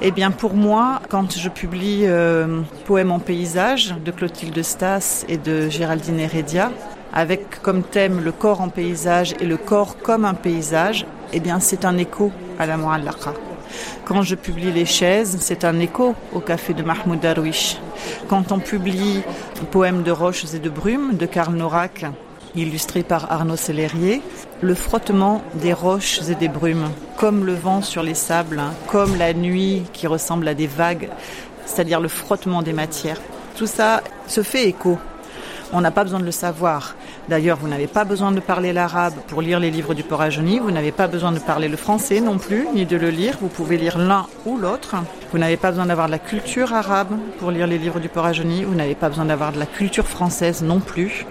[0.02, 5.38] Eh bien, pour moi, quand je publie euh, Poème en paysage de Clotilde Stas et
[5.38, 6.70] de Géraldine Heredia,
[7.14, 11.60] avec comme thème le corps en paysage et le corps comme un paysage, eh bien,
[11.60, 13.32] c'est un écho à la Mu'allaqa.
[14.04, 17.78] Quand je publie Les chaises, c'est un écho au café de Mahmoud Darwish.
[18.28, 19.22] Quand on publie
[19.70, 22.04] Poème de roches et de brumes de Karl Norak,
[22.54, 24.20] illustré par Arnaud Sellerier,
[24.60, 29.16] le frottement des roches et des brumes, comme le vent sur les sables, hein, comme
[29.16, 31.08] la nuit qui ressemble à des vagues,
[31.66, 33.20] c'est-à-dire le frottement des matières.
[33.56, 34.98] Tout ça se fait écho.
[35.72, 36.94] On n'a pas besoin de le savoir.
[37.28, 40.60] D'ailleurs, vous n'avez pas besoin de parler l'arabe pour lire les livres du Porajoni.
[40.60, 43.36] Vous n'avez pas besoin de parler le français non plus, ni de le lire.
[43.40, 44.94] Vous pouvez lire l'un ou l'autre.
[45.32, 48.62] Vous n'avez pas besoin d'avoir de la culture arabe pour lire les livres du Porajoni.
[48.62, 51.26] Vous n'avez pas besoin d'avoir de la culture française non plus.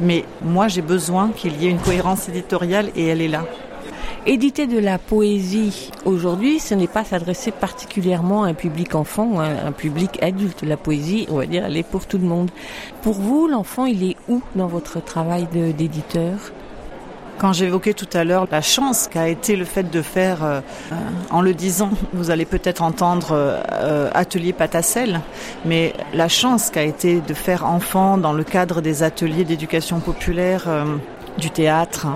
[0.00, 3.44] Mais moi, j'ai besoin qu'il y ait une cohérence éditoriale et elle est là.
[4.26, 9.44] Éditer de la poésie aujourd'hui, ce n'est pas s'adresser particulièrement à un public enfant à
[9.44, 10.62] un public adulte.
[10.62, 12.50] La poésie, on va dire, elle est pour tout le monde.
[13.02, 16.50] Pour vous, l'enfant, il est où dans votre travail d'éditeur?
[17.38, 20.60] Quand j'évoquais tout à l'heure la chance qu'a été le fait de faire, euh,
[21.30, 25.20] en le disant, vous allez peut-être entendre euh, atelier Patacel,
[25.64, 30.64] mais la chance qu'a été de faire enfant dans le cadre des ateliers d'éducation populaire,
[30.66, 30.84] euh,
[31.38, 32.06] du théâtre,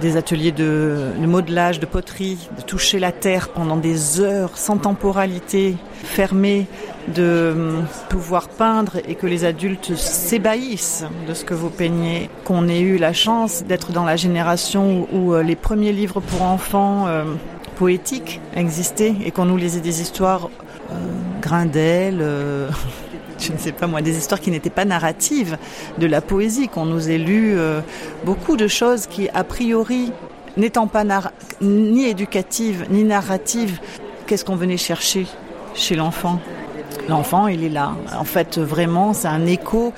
[0.00, 4.76] des ateliers de, de, modelage, de poterie, de toucher la terre pendant des heures sans
[4.76, 6.66] temporalité, fermée,
[7.08, 7.54] de
[8.08, 12.96] pouvoir peindre et que les adultes s'ébahissent de ce que vous peignez, qu'on ait eu
[12.96, 17.24] la chance d'être dans la génération où, où, les premiers livres pour enfants euh,
[17.76, 20.48] poétiques existaient et qu'on nous lisait des histoires
[20.90, 20.94] euh,
[21.40, 22.68] Grindel, euh,
[23.38, 25.58] je ne sais pas moi, des histoires qui n'étaient pas narratives,
[25.98, 27.80] de la poésie, qu'on nous ait lu euh,
[28.24, 30.12] beaucoup de choses qui, a priori,
[30.56, 31.04] n'étant pas
[31.60, 33.80] ni éducatives ni narratives,
[34.26, 35.26] qu'est-ce qu'on venait chercher
[35.74, 36.40] chez l'enfant?
[37.08, 37.94] L'enfant, il est là.
[38.18, 39.92] En fait, vraiment, c'est un écho.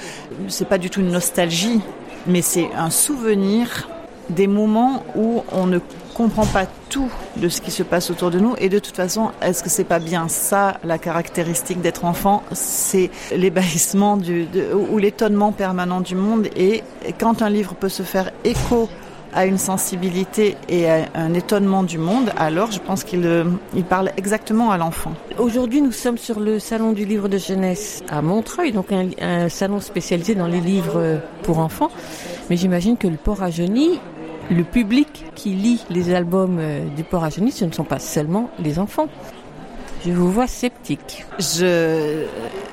[0.48, 1.80] C'est pas du tout une nostalgie,
[2.26, 3.88] mais c'est un souvenir
[4.28, 5.78] des moments où on ne
[6.16, 9.32] comprend pas tout de ce qui se passe autour de nous et de toute façon
[9.42, 12.42] est-ce que c'est pas bien ça la caractéristique d'être enfant?
[12.52, 14.46] C'est l'ébahissement du
[14.90, 16.82] ou l'étonnement permanent du monde et
[17.20, 18.88] quand un livre peut se faire écho
[19.34, 24.10] à une sensibilité et à un étonnement du monde, alors je pense qu'il il parle
[24.16, 25.12] exactement à l'enfant.
[25.38, 29.50] Aujourd'hui, nous sommes sur le salon du livre de jeunesse à Montreuil, donc un, un
[29.50, 31.90] salon spécialisé dans les livres pour enfants.
[32.48, 34.00] Mais j'imagine que le port à Genie
[34.50, 36.60] le public qui lit les albums
[36.96, 39.08] du Port à ce ne sont pas seulement les enfants.
[40.04, 41.26] Je vous vois sceptique.
[41.38, 42.26] Je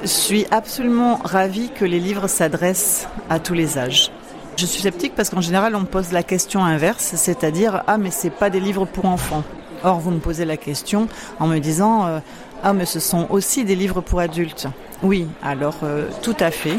[0.06, 4.12] suis absolument ravie que les livres s'adressent à tous les âges.
[4.56, 8.30] Je suis sceptique parce qu'en général, on pose la question inverse, c'est-à-dire ah mais c'est
[8.30, 9.44] pas des livres pour enfants.
[9.84, 11.08] Or, vous me posez la question
[11.40, 12.20] en me disant euh,
[12.62, 14.68] ah mais ce sont aussi des livres pour adultes.
[15.02, 16.78] Oui, alors euh, tout à fait.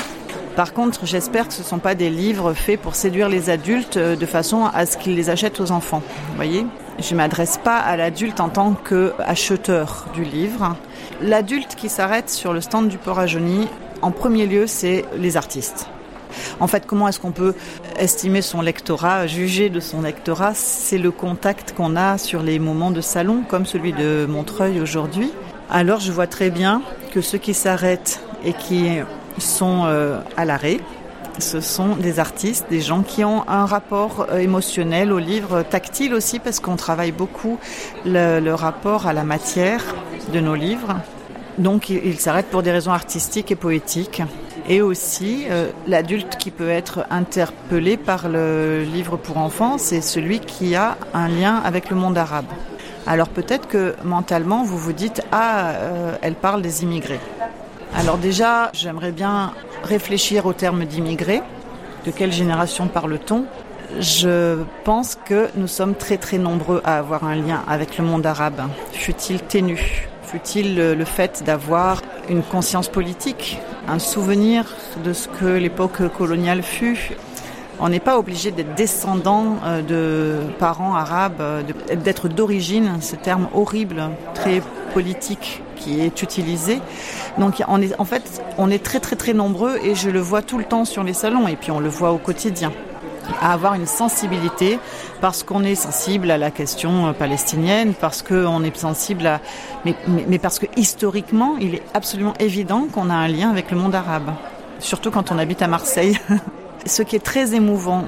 [0.57, 3.99] Par contre, j'espère que ce ne sont pas des livres faits pour séduire les adultes
[3.99, 6.03] de façon à ce qu'ils les achètent aux enfants.
[6.29, 6.65] Vous voyez
[7.01, 10.77] Je ne m'adresse pas à l'adulte en tant qu'acheteur du livre.
[11.21, 13.27] L'adulte qui s'arrête sur le stand du port à
[14.01, 15.89] en premier lieu, c'est les artistes.
[16.61, 17.55] En fait, comment est-ce qu'on peut
[17.99, 20.53] estimer son lectorat, juger de son lectorat?
[20.55, 25.33] C'est le contact qu'on a sur les moments de salon, comme celui de Montreuil aujourd'hui.
[25.71, 29.01] Alors, je vois très bien que ceux qui s'arrêtent et qui
[29.39, 30.81] sont euh, à l'arrêt.
[31.39, 36.15] Ce sont des artistes, des gens qui ont un rapport euh, émotionnel au livre, tactile
[36.15, 37.59] aussi, parce qu'on travaille beaucoup
[38.05, 39.83] le, rapport à la matière
[40.33, 40.97] de nos livres.
[41.59, 44.23] Donc ils s'arrêtent pour des raisons artistiques et poétiques.
[44.69, 50.41] Et aussi, euh, l'adulte qui peut être interpellé par le livre pour enfants, c'est celui
[50.41, 52.47] qui a un lien avec le monde arabe.
[53.07, 55.73] Alors peut-être que mentalement, vous vous dites, ah,
[56.23, 57.21] elle parle des immigrés.
[57.97, 59.53] Alors déjà, j'aimerais bien
[59.85, 61.43] réfléchir au terme d'immigré.
[62.05, 63.45] De quelle génération parle-t-on?
[64.01, 68.27] Je pense que nous sommes très très nombreux à avoir un lien avec le monde
[68.27, 74.65] arabe, fut-il ténu, fut-il le, fait d'avoir une conscience politique, un souvenir
[75.05, 77.13] de ce que l'époque coloniale fut?
[77.79, 81.65] On n'est pas obligé d'être descendant de parents arabes,
[82.03, 86.81] d'être d'origine, ce terme horrible, très politique qui est utilisé.
[87.39, 90.65] Donc en fait, on est très très très nombreux et je le vois tout le
[90.65, 92.73] temps sur les salons et puis on le voit au quotidien
[93.41, 94.79] à avoir une sensibilité
[95.21, 99.41] parce qu'on est sensible à la question palestinienne, parce qu'on est sensible à...
[99.85, 103.95] Mais parce que historiquement, il est absolument évident qu'on a un lien avec le monde
[103.95, 104.31] arabe,
[104.79, 106.19] surtout quand on habite à Marseille.
[106.87, 108.05] Ce qui est très émouvant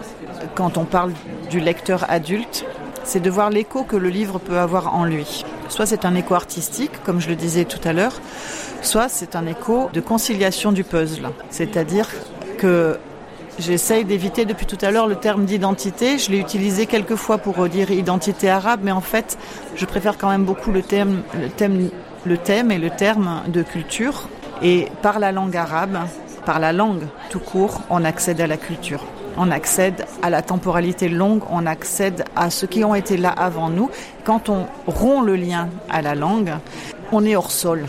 [0.54, 1.12] quand on parle
[1.48, 2.66] du lecteur adulte,
[3.06, 5.44] c'est de voir l'écho que le livre peut avoir en lui.
[5.68, 8.20] Soit c'est un écho artistique, comme je le disais tout à l'heure,
[8.82, 11.30] soit c'est un écho de conciliation du puzzle.
[11.48, 12.08] C'est-à-dire
[12.58, 12.98] que
[13.60, 16.18] j'essaye d'éviter depuis tout à l'heure le terme d'identité.
[16.18, 19.38] Je l'ai utilisé quelques fois pour dire identité arabe, mais en fait,
[19.76, 21.90] je préfère quand même beaucoup le thème, le thème,
[22.24, 24.28] le thème et le terme de culture.
[24.62, 25.98] Et par la langue arabe,
[26.44, 29.04] par la langue tout court, on accède à la culture
[29.36, 33.68] on accède à la temporalité longue, on accède à ceux qui ont été là avant
[33.68, 33.90] nous.
[34.24, 36.54] Quand on rompt le lien à la langue,
[37.12, 37.84] on est hors sol,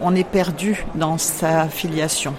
[0.00, 2.34] on est perdu dans sa filiation.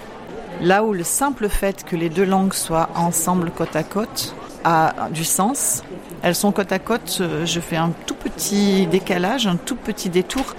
[0.60, 4.34] Là où le simple fait que les deux langues soient ensemble côte à côte
[4.64, 5.82] a du sens,
[6.22, 10.54] elles sont côte à côte, je fais un tout petit décalage, un tout petit détour.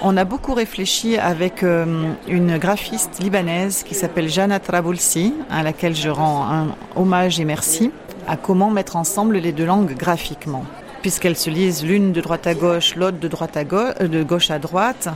[0.00, 5.94] On a beaucoup réfléchi avec euh, une graphiste libanaise qui s'appelle Jana Traboulsi, à laquelle
[5.94, 7.90] je rends un hommage et merci,
[8.26, 10.64] à comment mettre ensemble les deux langues graphiquement.
[11.02, 13.18] Puisqu'elles se lisent l'une de droite à gauche, l'autre
[13.64, 15.08] gauche, de gauche à droite.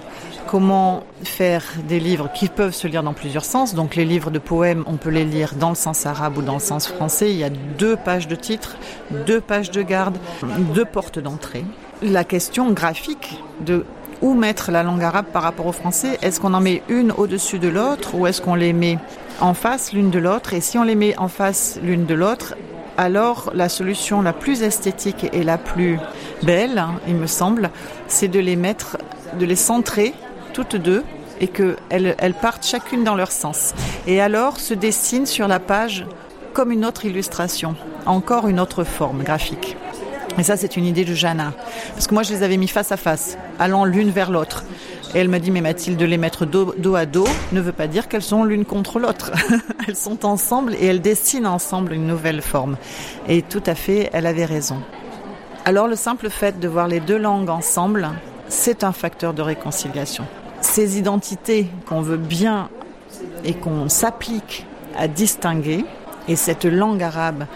[0.49, 3.75] Comment faire des livres qui peuvent se lire dans plusieurs sens?
[3.75, 6.55] Donc les livres de poèmes, on peut les lire dans le sens arabe ou dans
[6.55, 7.31] le sens français.
[7.31, 8.77] Il y a deux pages de titre,
[9.27, 10.19] deux pages de garde,
[10.75, 11.65] deux portes d'entrée.
[12.03, 13.85] La question graphique de
[14.23, 17.59] où mettre la langue arabe par rapport au français, est-ce qu'on en met une au-dessus
[17.59, 18.99] de l'autre ou est-ce qu'on les met
[19.41, 20.55] en face l'une de l'autre?
[20.55, 22.55] Et si on les met en face l'une de l'autre,
[22.99, 25.99] alors la solution la plus esthétique et la plus
[26.43, 27.71] belle, hein, il me semble,
[28.09, 28.99] c'est de les mettre,
[29.39, 30.15] de les centrer
[30.53, 31.05] toutes deux
[31.41, 31.77] et qu'elles
[32.19, 33.75] elles partent chacune dans leur sens.
[34.07, 36.07] Et alors se dessine sur la page
[36.55, 37.77] comme une autre illustration,
[38.07, 39.77] encore une autre forme graphique.
[40.39, 41.53] Et ça, c'est une idée de Jana.
[41.95, 44.65] Parce que moi, je les avais mis face à face, allant l'une vers l'autre.
[45.15, 47.73] Et elle m'a dit, mais Mathilde, de les mettre dos, dos à dos ne veut
[47.73, 49.33] pas dire qu'elles sont l'une contre l'autre.
[49.89, 52.77] elles sont ensemble et elles dessinent ensemble une nouvelle forme.
[53.29, 54.83] Et tout à fait, elle avait raison.
[55.65, 58.11] Alors, le simple fait de voir les deux langues ensemble,
[58.49, 60.25] c'est un facteur de réconciliation.
[60.61, 62.69] Ces identités qu'on veut bien
[63.45, 65.85] et qu'on s'applique à distinguer,
[66.29, 67.47] et cette langue arabe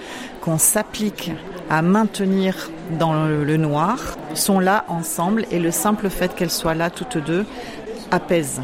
[0.40, 1.32] qu'on s'applique
[1.68, 6.90] à maintenir dans le, noir sont là ensemble et le simple fait qu'elles soient là
[6.90, 7.46] toutes deux
[8.10, 8.60] apaise.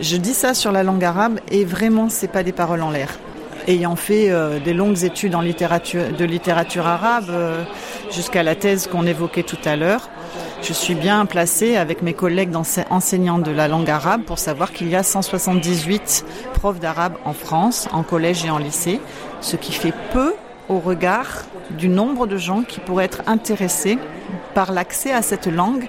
[0.00, 3.18] Je dis ça sur la langue arabe et vraiment c'est pas des paroles en l'air.
[3.68, 7.62] Ayant fait euh, des longues études en littérature, de littérature arabe euh,
[8.10, 10.10] jusqu'à la thèse qu'on évoquait tout à l'heure,
[10.62, 12.54] je suis bien placée avec mes collègues
[12.90, 17.88] enseignants de la langue arabe pour savoir qu'il y a 178 profs d'arabe en France,
[17.92, 19.00] en collège et en lycée,
[19.40, 20.34] ce qui fait peu
[20.68, 23.98] au regard du nombre de gens qui pourraient être intéressés
[24.54, 25.88] par l'accès à cette langue,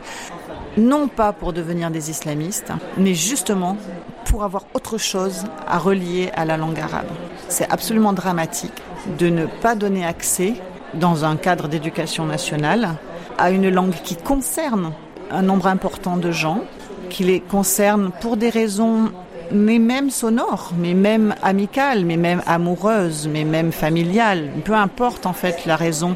[0.76, 3.78] non pas pour devenir des islamistes, mais justement
[4.26, 7.06] pour avoir autre chose à relier à la langue arabe.
[7.48, 8.74] C'est absolument dramatique
[9.20, 10.56] de ne pas donner accès,
[10.96, 12.98] dans un cadre d'éducation nationale,
[13.38, 14.94] à une langue qui concerne
[15.32, 16.62] un nombre important de gens,
[17.10, 19.12] qui les concerne pour des raisons
[19.52, 24.50] mais même sonores, mais même amicales, mais même amoureuses, mais même familiales.
[24.66, 26.16] Peu importe en fait la raison.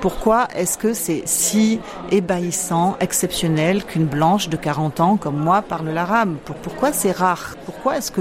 [0.00, 1.80] Pourquoi est-ce que c'est si
[2.12, 6.36] ébahissant, exceptionnel qu'une blanche de 40 ans comme moi parle l'arabe?
[6.62, 7.56] Pourquoi c'est rare?
[7.64, 8.20] Pourquoi est-ce que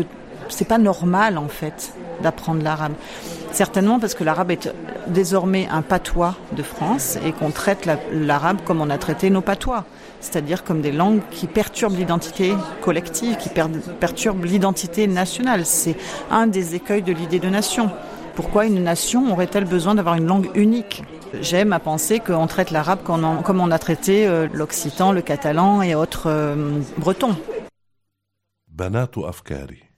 [0.49, 2.93] c'est pas normal en fait d'apprendre l'arabe?
[3.51, 4.71] Certainement parce que l'arabe est
[5.07, 9.85] désormais un patois de France et qu'on traite l'arabe comme on a traité nos patois,
[10.19, 13.49] c'est-à-dire comme des langues qui perturbent l'identité collective, qui
[13.99, 15.65] perturbent l'identité nationale.
[15.65, 15.95] C'est
[16.29, 17.89] un des écueils de l'idée de nation.
[18.35, 21.03] Pourquoi une nation aurait-elle besoin d'avoir une langue unique?
[21.41, 25.95] J'aime à penser qu'on traite l'arabe comme on a traité euh, l'occitan, le catalan et
[25.95, 27.35] autres euh, bretons.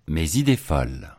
[0.08, 1.18] Mes idées folles.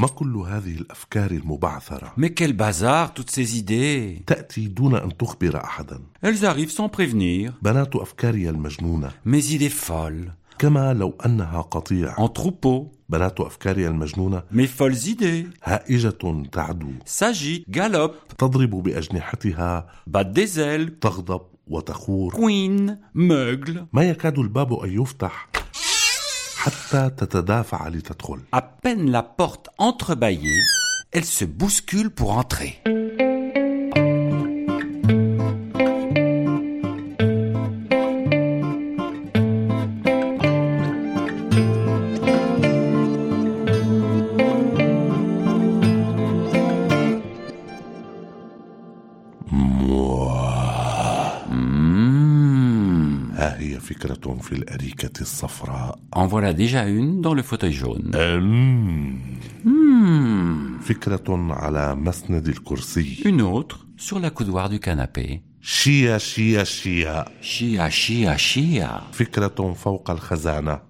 [0.00, 4.22] ما كل هذه الأفكار المبعثرة؟ Mais quel bazar, toutes ces idées.
[4.26, 6.00] تأتي دون أن تخبر أحدا.
[6.22, 7.52] Elles arrivent sans prévenir.
[7.62, 9.10] بنات أفكاري المجنونة.
[9.26, 10.30] Mes idées folles.
[10.58, 12.86] كما لو أنها قطيع En troupeau.
[13.08, 14.42] بنات أفكاري المجنونة.
[14.52, 15.46] Mes folles idées.
[15.64, 16.90] هائجة تعدو.
[17.04, 19.86] S'agitent, galopent, تضرب بأجنحتها.
[20.10, 22.34] Battent des ailes, تغضب وتخور.
[22.34, 23.86] Couinent, meuglent.
[23.92, 25.48] ما يكاد الباب أن يفتح.
[28.52, 30.60] À peine la porte entrebâillée,
[31.10, 32.82] elle se bouscule pour entrer.
[56.12, 58.10] En voilà déjà une dans le fauteuil jaune.
[59.64, 60.78] Hmm.
[63.24, 65.42] Une autre sur la coudoir du canapé.
[65.60, 67.26] Chia, chia, chia.
[67.42, 69.02] Chia, chia, chia.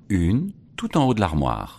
[0.09, 1.79] Une tout en haut de l'armoire.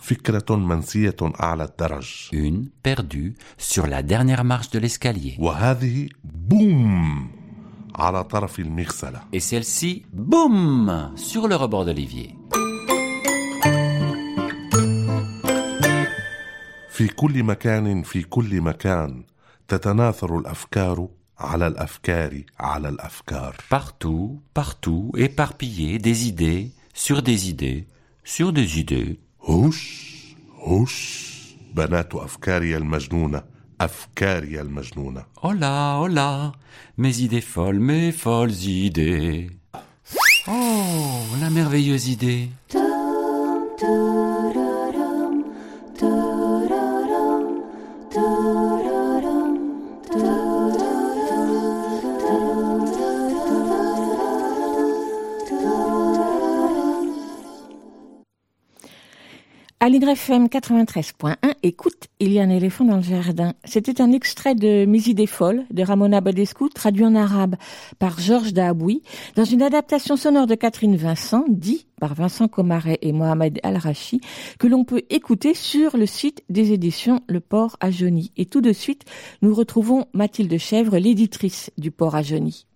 [2.32, 5.34] Une perdue sur la dernière marche de l'escalier.
[6.22, 7.28] boum
[7.94, 12.36] على طرف المغسلة Et celle-ci, boum, sur le rebord de l'évier.
[16.90, 19.24] في كل مكان في كل مكان
[19.68, 27.86] تتناثر الافكار على الافكار على الافكار Partout, partout, éparpillés, des idées, sur des idées,
[28.24, 29.16] sur des idées.
[29.48, 30.02] هش
[30.68, 31.22] هش
[31.74, 33.42] بنات افكاري المجنونه
[33.81, 36.51] افكاري المجنونه Oh là, oh là,
[36.97, 39.49] mes idées folles, mes folles idées.
[40.47, 42.49] Oh, la merveilleuse idée.
[59.84, 63.54] À l'YFM 93.1, écoute, il y a un éléphant dans le jardin.
[63.64, 67.56] C'était un extrait de Mes idées folles de Ramona Badescu, traduit en arabe
[67.98, 69.02] par Georges Dahaboui,
[69.34, 74.20] dans une adaptation sonore de Catherine Vincent, dit par Vincent Comaret et Mohamed Al-Rachi,
[74.60, 78.30] que l'on peut écouter sur le site des éditions Le Port à Jony.
[78.36, 79.04] Et tout de suite,
[79.42, 82.66] nous retrouvons Mathilde Chèvre, l'éditrice du Port à Jony.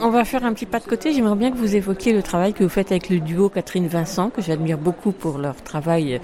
[0.00, 1.12] On va faire un petit pas de côté.
[1.12, 4.30] J'aimerais bien que vous évoquiez le travail que vous faites avec le duo Catherine Vincent,
[4.30, 6.20] que j'admire beaucoup pour leur travail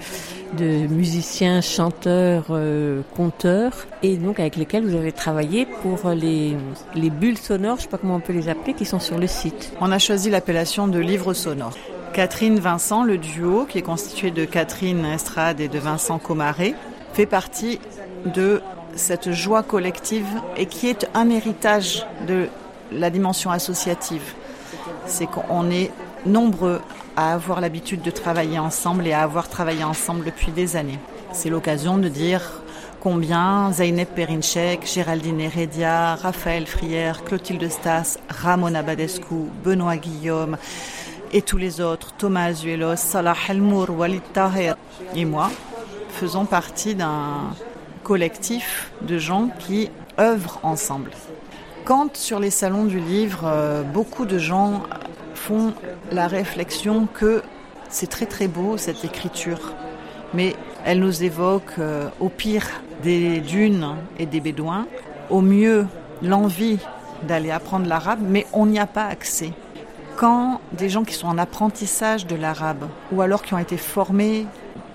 [0.57, 6.55] de musiciens, chanteurs, euh, conteurs, et donc avec lesquels vous avez travaillé pour les,
[6.93, 9.27] les bulles sonores, je sais pas comment on peut les appeler, qui sont sur le
[9.27, 9.73] site.
[9.81, 11.73] On a choisi l'appellation de livre sonore.
[12.13, 16.75] Catherine Vincent, le duo, qui est constitué de Catherine Estrade et de Vincent Comaret,
[17.13, 17.79] fait partie
[18.25, 18.61] de
[18.95, 22.47] cette joie collective et qui est un héritage de
[22.93, 24.33] la dimension associative.
[25.05, 25.91] C'est qu'on est
[26.25, 26.81] nombreux
[27.15, 30.99] à avoir l'habitude de travailler ensemble et à avoir travaillé ensemble depuis des années.
[31.31, 32.61] C'est l'occasion de dire
[33.01, 40.57] combien Zeynep Perinchek, Géraldine Heredia, Raphaël Frière, Clotilde Stas, Ramona Badescu, Benoît Guillaume
[41.33, 44.75] et tous les autres, Thomas Azuelos, Salah Helmour, Walid Taher
[45.15, 45.49] et moi,
[46.09, 47.53] faisons partie d'un
[48.03, 49.89] collectif de gens qui
[50.19, 51.11] œuvrent ensemble.
[51.85, 54.83] Quand sur les salons du livre, euh, beaucoup de gens
[55.35, 55.73] font
[56.13, 57.43] la réflexion que
[57.89, 59.73] c'est très très beau cette écriture,
[60.33, 60.55] mais
[60.85, 62.65] elle nous évoque euh, au pire
[63.03, 64.87] des dunes et des bédouins,
[65.29, 65.85] au mieux
[66.21, 66.79] l'envie
[67.23, 69.51] d'aller apprendre l'arabe, mais on n'y a pas accès.
[70.15, 74.47] Quand des gens qui sont en apprentissage de l'arabe, ou alors qui ont été formés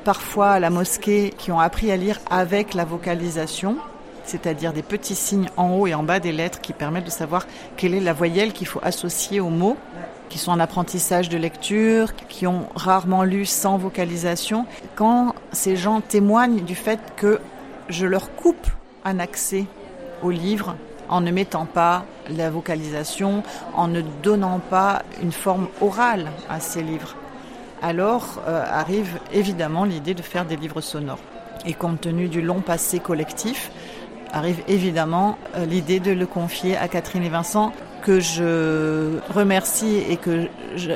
[0.04, 3.76] parfois à la mosquée, qui ont appris à lire avec la vocalisation,
[4.28, 7.46] c'est-à-dire des petits signes en haut et en bas des lettres qui permettent de savoir
[7.76, 9.76] quelle est la voyelle qu'il faut associer aux mots,
[10.28, 14.66] qui sont en apprentissage de lecture, qui ont rarement lu sans vocalisation.
[14.94, 17.40] Quand ces gens témoignent du fait que
[17.88, 18.66] je leur coupe
[19.04, 19.64] un accès
[20.22, 20.76] au livre
[21.08, 23.42] en ne mettant pas la vocalisation,
[23.74, 27.16] en ne donnant pas une forme orale à ces livres,
[27.80, 31.20] alors euh, arrive évidemment l'idée de faire des livres sonores.
[31.64, 33.70] Et compte tenu du long passé collectif,
[34.32, 37.72] arrive évidemment euh, l'idée de le confier à Catherine et Vincent,
[38.02, 40.48] que je remercie et que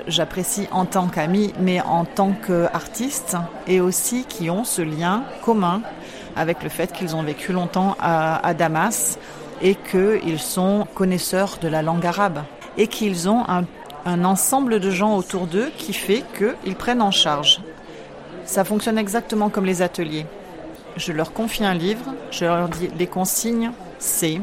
[0.07, 5.83] j'apprécie en tant qu'ami, mais en tant qu'artiste, et aussi qui ont ce lien commun
[6.37, 9.19] avec le fait qu'ils ont vécu longtemps à, à Damas
[9.61, 12.41] et qu'ils sont connaisseurs de la langue arabe
[12.79, 13.65] et qu'ils ont un,
[14.07, 17.61] un ensemble de gens autour d'eux qui fait qu'ils prennent en charge.
[18.45, 20.27] Ça fonctionne exactement comme les ateliers
[20.97, 24.41] je leur confie un livre, je leur dis les consignes, c'est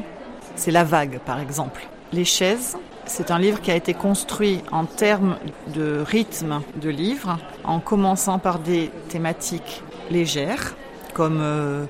[0.55, 1.87] c'est la vague par exemple.
[2.11, 2.75] Les chaises,
[3.05, 5.37] c'est un livre qui a été construit en termes
[5.73, 10.75] de rythme de livre, en commençant par des thématiques légères,
[11.13, 11.85] comme euh,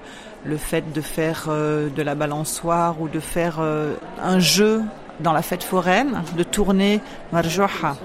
[0.45, 4.81] le fait de faire euh, de la balançoire ou de faire euh, un jeu
[5.19, 7.01] dans la fête foraine, de tourner
[7.31, 7.97] Marjoha.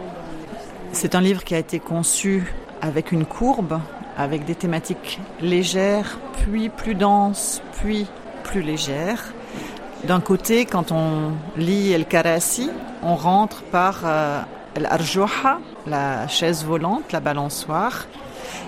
[0.92, 2.52] C'est un livre qui a été conçu
[2.82, 3.80] avec une courbe
[4.16, 8.06] avec des thématiques légères, puis plus denses, puis
[8.42, 9.32] plus légères.
[10.04, 12.70] D'un côté, quand on lit El Karasi,
[13.02, 14.40] on rentre par euh,
[14.76, 18.06] l'Arjoha, la chaise volante, la balançoire.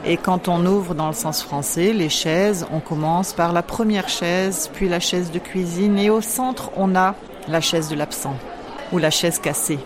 [0.04, 4.08] Et quand on ouvre dans le sens français, les chaises, on commence par la première
[4.08, 7.14] chaise, puis la chaise de cuisine, et au centre, on a
[7.48, 8.36] la chaise de l'absent,
[8.92, 9.78] ou la chaise cassée.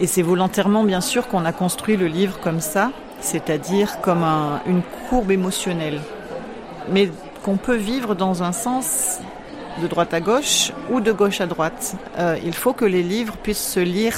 [0.00, 2.90] Et c'est volontairement, bien sûr, qu'on a construit le livre comme ça,
[3.20, 6.00] c'est-à-dire comme un, une courbe émotionnelle,
[6.88, 7.10] mais
[7.44, 9.18] qu'on peut vivre dans un sens
[9.80, 11.94] de droite à gauche ou de gauche à droite.
[12.18, 14.14] Euh, il faut que les livres puissent se lire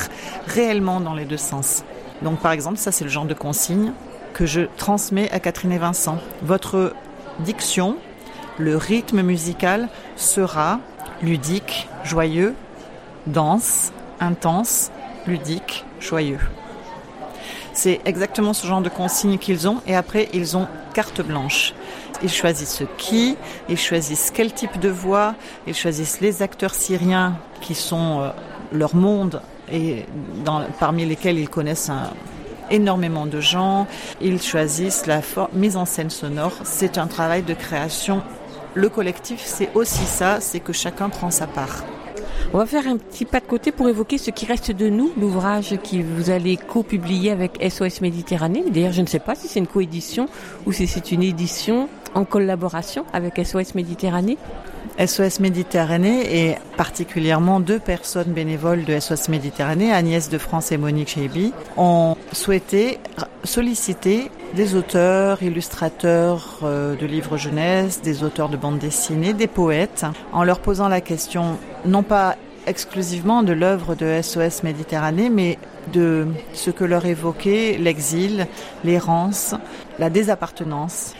[0.46, 1.84] réellement dans les deux sens.
[2.22, 3.92] Donc par exemple, ça c'est le genre de consigne
[4.32, 6.18] que je transmets à Catherine et Vincent.
[6.42, 6.94] Votre
[7.40, 7.96] diction,
[8.58, 10.80] le rythme musical sera
[11.22, 12.54] ludique, joyeux,
[13.26, 14.90] dense, intense,
[15.26, 16.40] ludique, joyeux.
[17.72, 21.74] C'est exactement ce genre de consignes qu'ils ont et après ils ont carte blanche.
[22.22, 23.36] Ils choisissent qui,
[23.68, 25.34] ils choisissent quel type de voix,
[25.66, 28.30] ils choisissent les acteurs syriens qui sont euh,
[28.72, 29.42] leur monde
[29.72, 30.04] et
[30.78, 32.10] parmi lesquels ils connaissent un,
[32.70, 33.86] énormément de gens.
[34.20, 35.20] Ils choisissent la
[35.52, 36.52] mise en scène sonore.
[36.64, 38.22] C'est un travail de création.
[38.74, 41.84] Le collectif, c'est aussi ça, c'est que chacun prend sa part.
[42.54, 45.12] On va faire un petit pas de côté pour évoquer ce qui reste de nous,
[45.18, 48.64] l'ouvrage que vous allez co-publier avec SOS Méditerranée.
[48.70, 50.28] D'ailleurs, je ne sais pas si c'est une coédition
[50.66, 54.36] ou si c'est une édition en collaboration avec SOS Méditerranée.
[54.98, 61.08] SOS Méditerranée et particulièrement deux personnes bénévoles de SOS Méditerranée, Agnès de France et Monique
[61.08, 62.98] Cheibi, ont souhaité
[63.44, 70.04] solliciter des auteurs, illustrateurs euh, de livres jeunesse, des auteurs de bandes dessinées, des poètes,
[70.32, 72.36] en leur posant la question non pas
[72.66, 75.58] exclusivement de l'œuvre de SOS Méditerranée, mais
[75.92, 78.46] de ce que leur évoquait l'exil,
[78.84, 79.54] l'errance,
[79.98, 81.14] la désappartenance.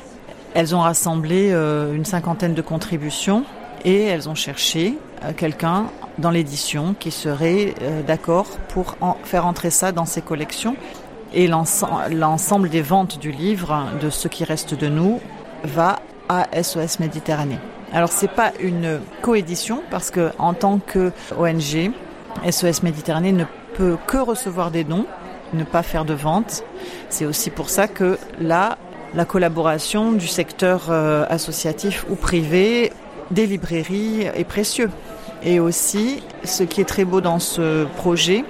[0.54, 3.44] Elles ont rassemblé euh, une cinquantaine de contributions
[3.84, 5.86] et elles ont cherché euh, quelqu'un
[6.18, 7.74] dans l'édition qui serait
[8.06, 10.76] d'accord pour faire entrer ça dans ses collections.
[11.34, 15.20] Et l'ensemble des ventes du livre, de ce qui reste de nous,
[15.64, 17.58] va à SOS Méditerranée.
[17.92, 21.92] Alors c'est pas une coédition parce que en tant que ONG,
[22.50, 25.06] SOS Méditerranée ne peut que recevoir des dons,
[25.52, 26.64] ne pas faire de vente.
[27.08, 28.78] C'est aussi pour ça que là,
[29.14, 32.92] la collaboration du secteur euh, associatif ou privé
[33.30, 34.90] des librairies est précieux.
[35.42, 38.44] Et aussi, ce qui est très beau dans ce projet,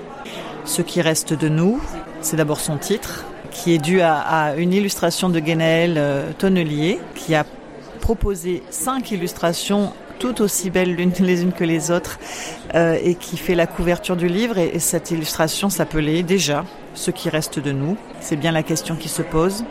[0.64, 1.80] ce qui reste de nous,
[2.24, 7.34] c'est d'abord son titre, qui est dû à, une illustration de Guénaël euh, Tonnelier, qui
[7.34, 7.44] a
[8.00, 12.18] proposé cinq illustrations toutes aussi belles l'une les unes que les autres
[12.74, 14.58] euh, et qui fait la couverture du livre.
[14.58, 16.64] Et, et cette illustration s'appelait déjà
[16.94, 17.96] Ce qui reste de nous.
[18.20, 19.64] C'est bien la question qui se pose.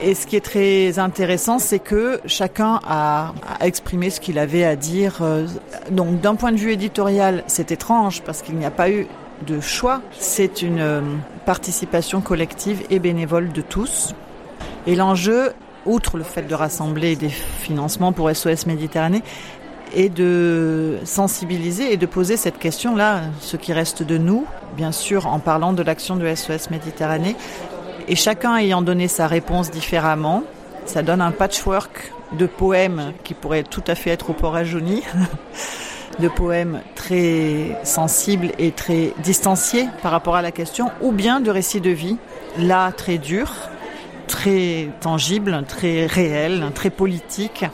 [0.00, 4.76] Et ce qui est très intéressant, c'est que chacun a, exprimé ce qu'il avait à
[4.76, 5.18] dire.
[5.22, 5.46] Euh,
[5.90, 9.08] donc d'un point de vue éditorial, c'est étrange parce qu'il n'y a pas eu
[9.46, 10.00] de choix.
[10.18, 11.00] C'est une euh,
[11.46, 14.14] participation collective et bénévole de tous.
[14.86, 15.52] Et l'enjeu,
[15.86, 19.22] outre le fait de rassembler des financements pour SOS Méditerranée,
[19.94, 24.44] est de sensibiliser et de poser cette question-là, ce qui reste de nous,
[24.76, 27.36] bien sûr en parlant de l'action de SOS Méditerranée,
[28.06, 30.42] et chacun ayant donné sa réponse différemment,
[30.86, 34.62] ça donne un patchwork de poèmes qui pourraient tout à fait être au port à
[36.20, 41.50] de poèmes très sensibles et très distanciés par rapport à la question, ou bien de
[41.50, 42.16] récits de vie,
[42.58, 43.52] là très durs,
[44.26, 47.64] très tangibles, très réels, très politiques,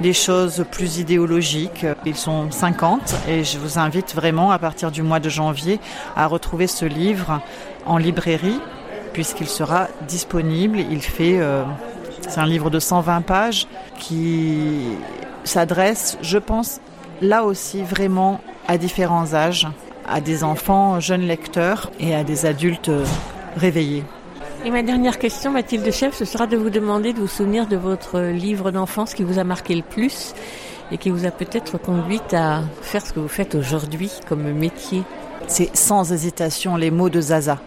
[0.00, 1.86] des choses plus idéologiques.
[2.04, 5.78] Ils sont 50 et je vous invite vraiment à partir du mois de janvier
[6.16, 7.40] à retrouver ce livre
[7.86, 8.60] en librairie
[9.12, 10.78] puisqu'il sera disponible.
[10.78, 11.64] Il fait, euh,
[12.28, 13.66] c'est un livre de 120 pages
[13.98, 14.80] qui
[15.44, 16.80] s'adresse, je pense,
[17.20, 19.66] là aussi vraiment à différents âges,
[20.06, 22.90] à des enfants jeunes lecteurs et à des adultes
[23.56, 24.04] réveillés.
[24.64, 27.76] Et ma dernière question, Mathilde Chef, ce sera de vous demander de vous souvenir de
[27.76, 30.34] votre livre d'enfance qui vous a marqué le plus
[30.90, 35.04] et qui vous a peut-être conduite à faire ce que vous faites aujourd'hui comme métier.
[35.46, 37.58] C'est sans hésitation les mots de Zaza.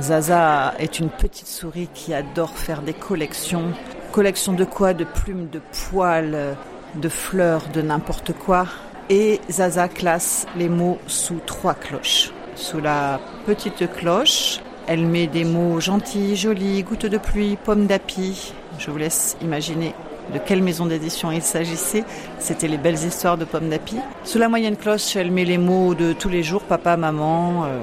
[0.00, 3.72] Zaza est une petite souris qui adore faire des collections.
[4.10, 4.94] Collections de quoi?
[4.94, 6.56] De plumes, de poils,
[6.94, 8.66] de fleurs, de n'importe quoi.
[9.10, 12.32] Et Zaza classe les mots sous trois cloches.
[12.54, 18.52] Sous la petite cloche, elle met des mots gentils, jolis, gouttes de pluie, pommes d'api.
[18.78, 19.94] Je vous laisse imaginer
[20.32, 22.04] de quelle maison d'édition il s'agissait.
[22.38, 23.96] C'était les belles histoires de pommes d'api.
[24.24, 27.64] Sous la moyenne cloche, elle met les mots de tous les jours, papa, maman.
[27.64, 27.80] Euh,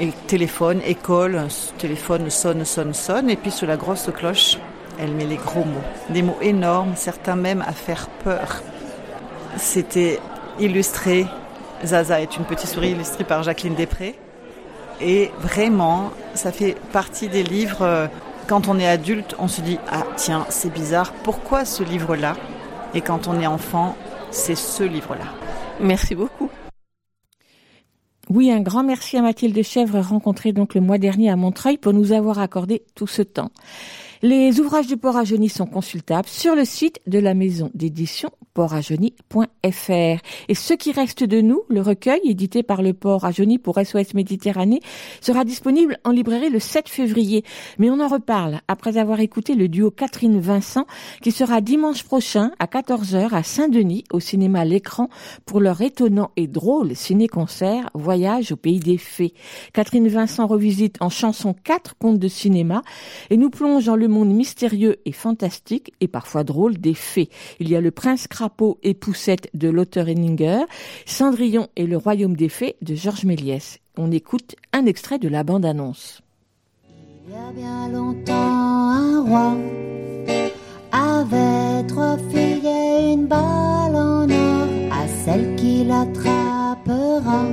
[0.00, 1.42] et téléphone, école,
[1.76, 4.58] téléphone sonne, sonne, sonne, et puis sous la grosse cloche,
[4.98, 5.84] elle met les gros mots.
[6.10, 8.62] Des mots énormes, certains même à faire peur.
[9.56, 10.20] C'était
[10.58, 11.26] illustré.
[11.84, 14.14] Zaza est une petite souris illustrée par Jacqueline Després.
[15.00, 17.82] Et vraiment, ça fait partie des livres.
[17.82, 18.06] Euh,
[18.48, 22.36] quand on est adulte, on se dit Ah, tiens, c'est bizarre, pourquoi ce livre-là?
[22.94, 23.94] Et quand on est enfant,
[24.30, 25.26] c'est ce livre-là.
[25.80, 26.50] Merci beaucoup.
[28.30, 31.92] Oui, un grand merci à Mathilde Chèvre, rencontrée donc le mois dernier à Montreuil, pour
[31.92, 33.50] nous avoir accordé tout ce temps.
[34.22, 38.30] Les ouvrages du Port à sont consultables sur le site de la maison d'édition
[40.48, 43.32] Et ce qui reste de nous, le recueil édité par le port à
[43.62, 44.80] pour SOS Méditerranée,
[45.20, 47.44] sera disponible en librairie le 7 février.
[47.78, 50.86] Mais on en reparle après avoir écouté le duo Catherine Vincent
[51.22, 55.08] qui sera dimanche prochain à 14h à Saint-Denis au cinéma L'écran
[55.46, 59.34] pour leur étonnant et drôle ciné-concert Voyage au pays des fées.
[59.72, 62.82] Catherine Vincent revisite en chanson quatre contes de cinéma
[63.30, 67.28] et nous plonge dans le monde mystérieux et fantastique et parfois drôle des fées.
[67.60, 70.64] Il y a le prince crapaud et poussette de l'auteur Henninger,
[71.04, 73.78] Cendrillon et le royaume des fées de Georges Méliès.
[73.98, 76.22] On écoute un extrait de la bande-annonce.
[77.26, 79.54] Il y a bien longtemps, un roi
[80.90, 87.44] avait trois filles et une balle en or à celle qui l'attrapera.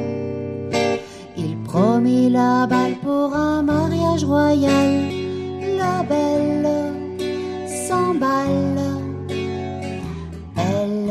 [1.38, 5.04] Il promit la balle pour un mariage royal.
[5.78, 6.70] La belle
[7.68, 8.85] s'emballe,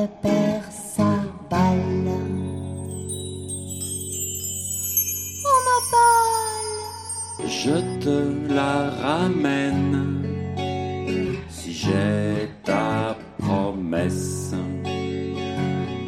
[0.05, 1.16] elle perd sa
[1.50, 2.11] balle.
[5.44, 7.48] Oh ma balle!
[7.48, 10.22] Je te la ramène
[11.48, 14.55] si j'ai ta promesse.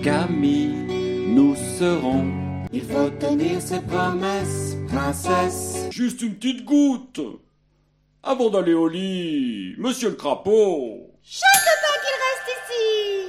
[0.02, 0.74] Camille,
[1.28, 2.26] nous serons.
[2.72, 5.86] Il faut tenir ses promesses, princesse.
[5.90, 7.20] Juste une petite goutte.
[8.22, 11.12] Avant d'aller au lit, monsieur le crapaud.
[11.22, 13.25] Je ne veux pas qu'il reste ici.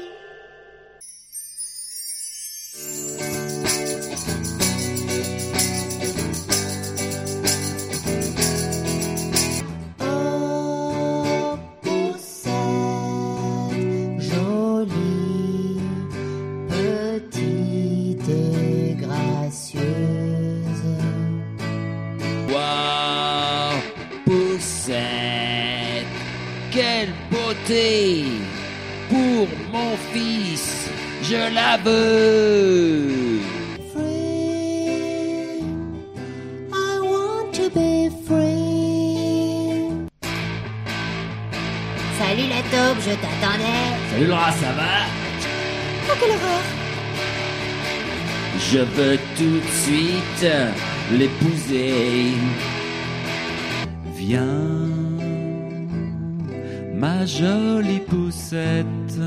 [27.68, 30.88] Pour mon fils,
[31.22, 33.42] je la veux
[33.92, 35.60] Free,
[36.72, 39.82] I want to be free.
[42.18, 43.86] Salut la taupe, je t'attendais.
[44.14, 45.04] Salut Laura, ça va?
[46.10, 46.64] Oh, quelle horreur.
[48.72, 50.48] Je veux tout de suite
[51.12, 52.32] l'épouser.
[54.16, 54.88] Viens,
[56.98, 59.20] ma jolie poussette.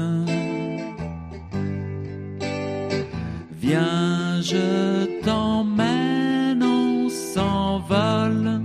[3.53, 8.61] Viens, je t'emmène, on s'envole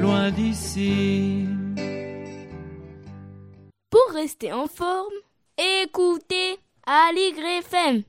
[0.00, 1.46] loin d'ici.
[3.90, 5.18] Pour rester en forme,
[5.56, 8.02] écoutez Aligre FM.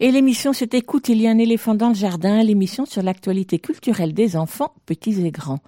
[0.00, 3.58] Et l'émission c'est Écoute, il y a un éléphant dans le jardin, l'émission sur l'actualité
[3.58, 5.60] culturelle des enfants, petits et grands.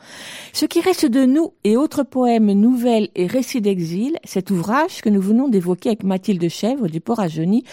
[0.53, 5.11] Ce qui reste de nous et autres poèmes, nouvelles et récits d'exil, cet ouvrage que
[5.11, 7.65] nous venons d'évoquer avec Mathilde Chèvre du Port à Jeuny,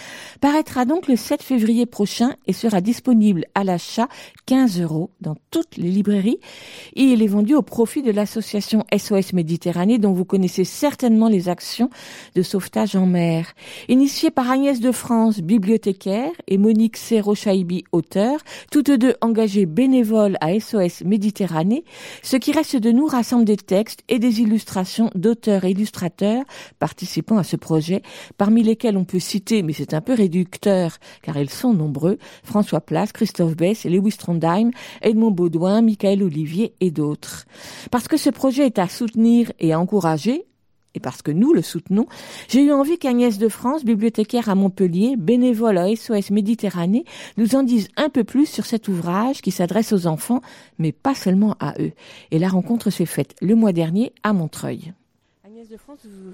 [0.41, 4.07] paraîtra donc le 7 février prochain et sera disponible à l'achat
[4.45, 6.39] 15 euros dans toutes les librairies.
[6.93, 11.89] Il est vendu au profit de l'association SOS Méditerranée dont vous connaissez certainement les actions
[12.35, 13.53] de sauvetage en mer.
[13.87, 18.39] Initiée par Agnès de France, bibliothécaire, et Monique Serrochaibi, auteur,
[18.71, 21.83] toutes deux engagées bénévoles à SOS Méditerranée,
[22.23, 26.43] ce qui reste de nous rassemble des textes et des illustrations d'auteurs et illustrateurs
[26.79, 28.01] participant à ce projet,
[28.37, 32.81] parmi lesquels on peut citer, mais c'est un peu réducteur, car ils sont nombreux, François
[32.81, 34.71] Place, Christophe Bess, Lewis Trondheim,
[35.01, 37.45] Edmond Baudouin, Michael Olivier et d'autres.
[37.91, 40.45] Parce que ce projet est à soutenir et à encourager,
[40.95, 42.05] et parce que nous le soutenons,
[42.47, 47.05] j'ai eu envie qu'Agnès de France, bibliothécaire à Montpellier, bénévole à SOS Méditerranée,
[47.37, 50.41] nous en dise un peu plus sur cet ouvrage qui s'adresse aux enfants,
[50.79, 51.91] mais pas seulement à eux.
[52.31, 54.93] Et la rencontre s'est faite le mois dernier à Montreuil.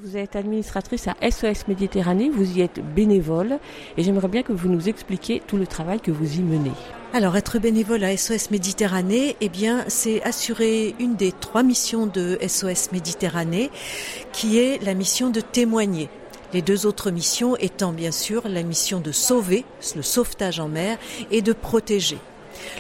[0.04, 3.60] Vous êtes administratrice à SOS Méditerranée, vous y êtes bénévole,
[3.98, 6.72] et j'aimerais bien que vous nous expliquiez tout le travail que vous y menez.
[7.14, 12.38] Alors, être bénévole à SOS Méditerranée, eh bien, c'est assurer une des trois missions de
[12.48, 13.70] SOS Méditerranée,
[14.32, 16.10] qui est la mission de témoigner.
[16.54, 19.66] Les deux autres missions étant bien sûr la mission de sauver,
[19.96, 20.98] le sauvetage en mer,
[21.32, 22.18] et de protéger.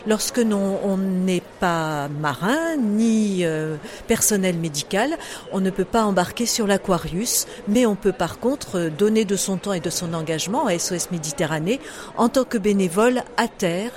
[0.05, 5.17] Lorsque on n'est pas marin ni euh, personnel médical,
[5.51, 9.57] on ne peut pas embarquer sur l'Aquarius, mais on peut par contre donner de son
[9.57, 11.79] temps et de son engagement à SOS Méditerranée
[12.17, 13.91] en tant que bénévole à terre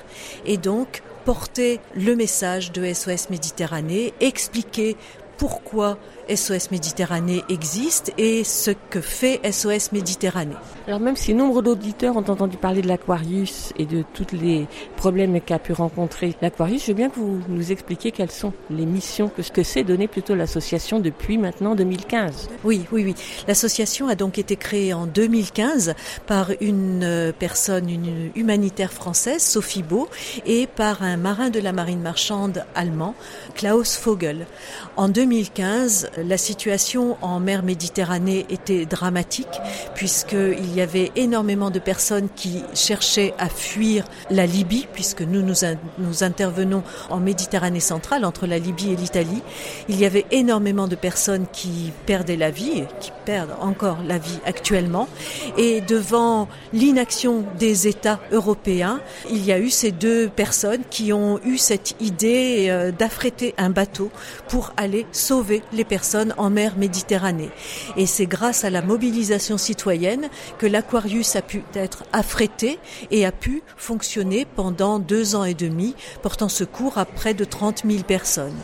[0.44, 4.96] et donc porter le message de SOS Méditerranée, expliquer
[5.36, 5.96] pourquoi
[6.34, 10.54] SOS Méditerranée existe et ce que fait SOS Méditerranée.
[10.86, 14.66] Alors même si nombre d'auditeurs ont entendu parler de l'Aquarius et de tous les
[14.96, 18.86] problèmes qu'a pu rencontrer l'Aquarius, je veux bien que vous nous expliquiez quelles sont les
[18.86, 22.48] missions que ce que c'est donné plutôt l'association depuis maintenant 2015.
[22.64, 23.14] Oui, oui, oui.
[23.48, 25.94] L'association a donc été créée en 2015
[26.26, 30.08] par une euh, personne, une humanitaire française, Sophie Beau,
[30.46, 33.14] et par un marin de la marine marchande allemand,
[33.54, 34.46] Klaus Vogel.
[34.96, 39.60] En 2015, la situation en mer Méditerranée était dramatique
[39.94, 46.24] puisqu'il y avait énormément de personnes qui cherchaient à fuir la Libye puisque nous, nous,
[46.24, 49.42] intervenons en Méditerranée centrale entre la Libye et l'Italie.
[49.88, 54.38] Il y avait énormément de personnes qui perdaient la vie, qui perdent encore la vie
[54.46, 55.08] actuellement.
[55.56, 59.00] Et devant l'inaction des États européens,
[59.30, 63.70] il y a eu ces deux personnes qui ont eu cette idée euh, d'affréter un
[63.70, 64.10] bateau
[64.48, 67.50] pour aller sauver les personnes en mer Méditerranée.
[67.96, 72.78] Et c'est grâce à la mobilisation citoyenne que l'Aquarius a pu être affrété
[73.10, 77.82] et a pu fonctionner pendant deux ans et demi, portant secours à près de 30
[77.86, 78.56] 000 personnes.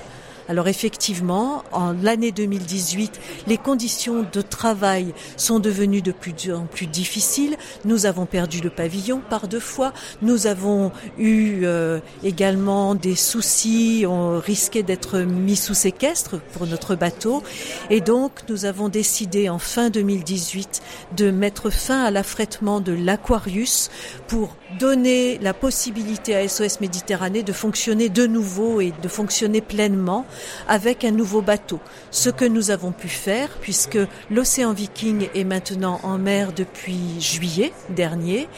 [0.49, 6.86] Alors effectivement, en l'année 2018, les conditions de travail sont devenues de plus en plus
[6.86, 7.57] difficiles.
[7.84, 9.92] Nous avons perdu le pavillon par deux fois.
[10.22, 14.05] Nous avons eu euh, également des soucis.
[14.07, 17.42] On risquait d'être mis sous séquestre pour notre bateau.
[17.90, 20.80] Et donc, nous avons décidé en fin 2018
[21.16, 23.90] de mettre fin à l'affrètement de l'Aquarius
[24.28, 30.24] pour donner la possibilité à SOS Méditerranée de fonctionner de nouveau et de fonctionner pleinement
[30.68, 31.80] avec un nouveau bateau.
[32.11, 33.99] Ce que nous avons pu faire, puisque
[34.30, 38.49] l'océan Viking est maintenant en mer depuis juillet dernier,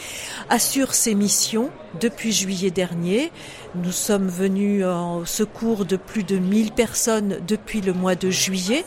[0.49, 1.71] assure ses missions
[2.01, 3.33] depuis juillet dernier.
[3.75, 8.85] Nous sommes venus en secours de plus de 1000 personnes depuis le mois de juillet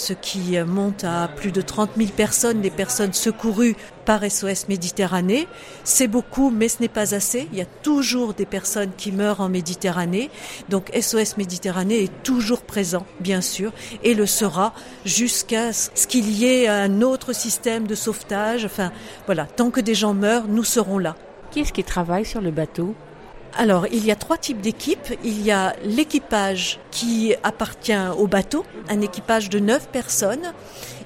[0.00, 3.76] ce qui monte à plus de 30 000 personnes, des personnes secourues
[4.06, 5.46] par SOS Méditerranée.
[5.84, 7.48] C'est beaucoup, mais ce n'est pas assez.
[7.52, 10.30] Il y a toujours des personnes qui meurent en Méditerranée.
[10.70, 13.72] Donc SOS Méditerranée est toujours présent, bien sûr,
[14.02, 14.72] et le sera
[15.04, 18.64] jusqu'à ce qu'il y ait un autre système de sauvetage.
[18.64, 18.92] Enfin,
[19.26, 21.14] voilà, tant que des gens meurent, nous serons là.
[21.50, 22.94] Qui est-ce qui travaille sur le bateau?
[23.56, 25.14] Alors, il y a trois types d'équipes.
[25.24, 30.52] Il y a l'équipage qui appartient au bateau, un équipage de neuf personnes.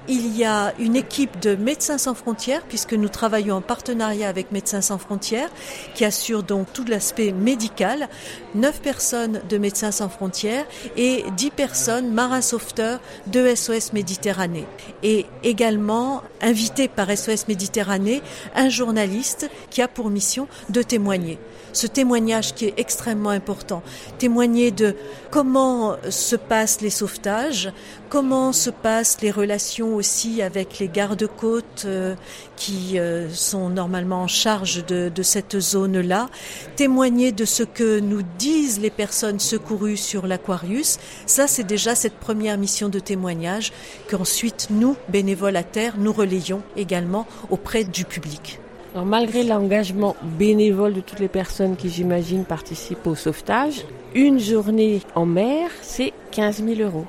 [0.07, 4.51] Il y a une équipe de Médecins sans frontières, puisque nous travaillons en partenariat avec
[4.51, 5.49] Médecins sans frontières,
[5.95, 8.07] qui assure donc tout l'aspect médical.
[8.53, 10.65] Neuf personnes de Médecins sans frontières
[10.95, 14.67] et dix personnes marins sauveteurs de SOS Méditerranée.
[15.01, 18.21] Et également invité par SOS Méditerranée,
[18.53, 21.39] un journaliste qui a pour mission de témoigner
[21.75, 23.83] ce témoignage qui est extrêmement important.
[24.17, 24.95] Témoigner de
[25.29, 27.71] comment se passent les sauvetages,
[28.09, 32.15] comment se passent les relations aussi avec les gardes-côtes euh,
[32.55, 36.29] qui euh, sont normalement en charge de, de cette zone-là,
[36.75, 40.97] témoigner de ce que nous disent les personnes secourues sur l'Aquarius.
[41.25, 43.73] Ça, c'est déjà cette première mission de témoignage
[44.09, 48.59] qu'ensuite nous, bénévoles à terre, nous relayons également auprès du public.
[49.03, 55.25] Malgré l'engagement bénévole de toutes les personnes qui, j'imagine, participent au sauvetage, une journée en
[55.25, 57.05] mer, c'est 15 000 euros.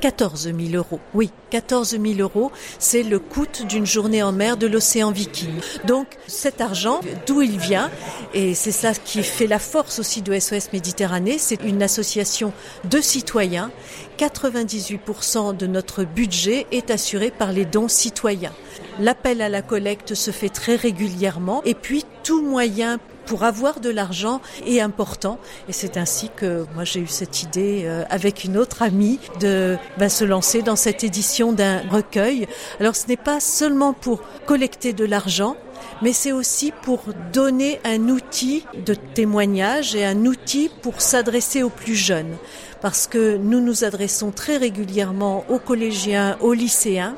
[0.00, 1.00] 14 000 euros.
[1.14, 5.60] Oui, 14 000 euros, c'est le coût d'une journée en mer de l'océan Viking.
[5.86, 7.90] Donc cet argent, d'où il vient,
[8.34, 12.52] et c'est ça qui fait la force aussi de SOS Méditerranée, c'est une association
[12.84, 13.70] de citoyens.
[14.18, 18.52] 98% de notre budget est assuré par les dons citoyens.
[19.00, 22.98] L'appel à la collecte se fait très régulièrement et puis tout moyen
[23.28, 25.38] pour avoir de l'argent est important.
[25.68, 29.76] Et c'est ainsi que moi j'ai eu cette idée euh, avec une autre amie de
[29.98, 32.48] ben, se lancer dans cette édition d'un recueil.
[32.80, 35.56] Alors ce n'est pas seulement pour collecter de l'argent,
[36.00, 37.00] mais c'est aussi pour
[37.32, 42.34] donner un outil de témoignage et un outil pour s'adresser aux plus jeunes.
[42.80, 47.16] Parce que nous nous adressons très régulièrement aux collégiens, aux lycéens,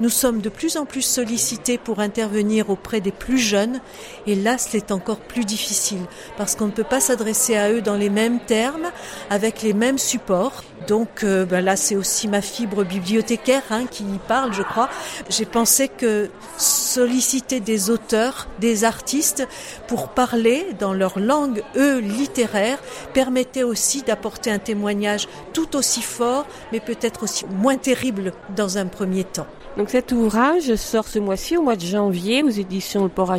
[0.00, 3.80] nous sommes de plus en plus sollicités pour intervenir auprès des plus jeunes
[4.26, 6.00] et là c'est encore plus difficile
[6.36, 8.90] parce qu'on ne peut pas s'adresser à eux dans les mêmes termes,
[9.28, 10.64] avec les mêmes supports.
[10.88, 14.88] Donc euh, ben là c'est aussi ma fibre bibliothécaire hein, qui y parle je crois.
[15.28, 19.46] J'ai pensé que solliciter des auteurs, des artistes
[19.86, 22.78] pour parler dans leur langue, eux, littéraire,
[23.12, 28.86] permettait aussi d'apporter un témoignage tout aussi fort mais peut-être aussi moins terrible dans un
[28.86, 29.46] premier temps.
[29.76, 33.30] Donc cet ouvrage sort ce mois-ci, au mois de janvier, aux éditions Le Port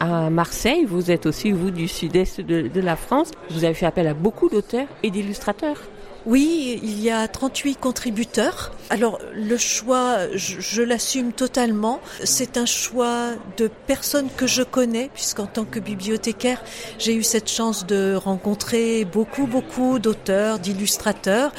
[0.00, 0.84] à Marseille.
[0.84, 3.30] Vous êtes aussi, vous, du sud-est de, de, la France.
[3.50, 5.78] Vous avez fait appel à beaucoup d'auteurs et d'illustrateurs.
[6.26, 8.72] Oui, il y a 38 contributeurs.
[8.90, 12.00] Alors le choix, je, je l'assume totalement.
[12.24, 16.62] C'est un choix de personnes que je connais, puisqu'en tant que bibliothécaire,
[16.98, 21.52] j'ai eu cette chance de rencontrer beaucoup, beaucoup d'auteurs, d'illustrateurs,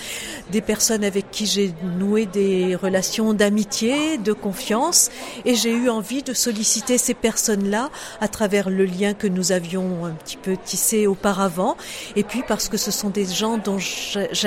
[0.52, 5.10] des personnes avec qui j'ai noué des relations d'amitié, de confiance,
[5.46, 7.90] et j'ai eu envie de solliciter ces personnes-là
[8.20, 11.78] à travers le lien que nous avions un petit peu tissé auparavant,
[12.16, 13.80] et puis parce que ce sont des gens dont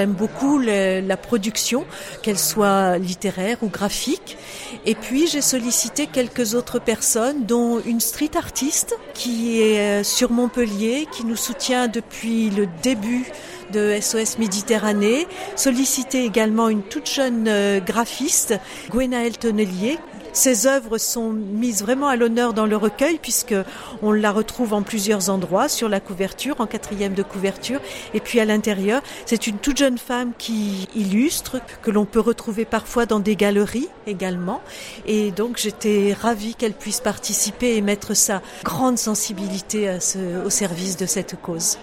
[0.04, 1.86] j'aime beaucoup la production,
[2.22, 4.36] qu'elle soit littéraire ou graphique.
[4.84, 10.30] Et puis j'ai sollicité quelques autres personnes, dont une street artiste qui est euh, sur
[10.30, 13.24] Montpellier, qui nous soutient depuis le début
[13.72, 15.26] de SOS Méditerranée,
[15.56, 18.54] sollicité également une toute jeune euh, graphiste,
[18.90, 19.98] Gwenaëlle Tonnelier,
[20.34, 23.54] ses œuvres sont mises vraiment à l'honneur dans le recueil puisque
[24.02, 27.80] on la retrouve en plusieurs endroits sur la couverture, en quatrième de couverture,
[28.14, 29.00] et puis à l'intérieur.
[29.26, 33.88] C'est une toute jeune femme qui illustre, que l'on peut retrouver parfois dans des galeries
[34.08, 34.60] également.
[35.06, 40.50] Et donc j'étais ravie qu'elle puisse participer et mettre sa grande sensibilité à ce, au
[40.50, 41.78] service de cette cause.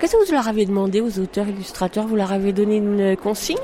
[0.00, 2.06] Qu'est-ce que vous leur avez demandé aux auteurs illustrateurs?
[2.06, 3.58] Vous leur avez donné une consigne?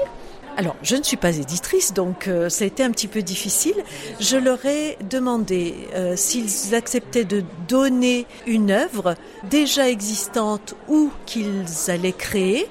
[0.58, 3.74] Alors, je ne suis pas éditrice, donc euh, ça a été un petit peu difficile.
[4.20, 9.16] Je leur ai demandé euh, s'ils acceptaient de donner une œuvre
[9.50, 12.66] déjà existante ou qu'ils allaient créer.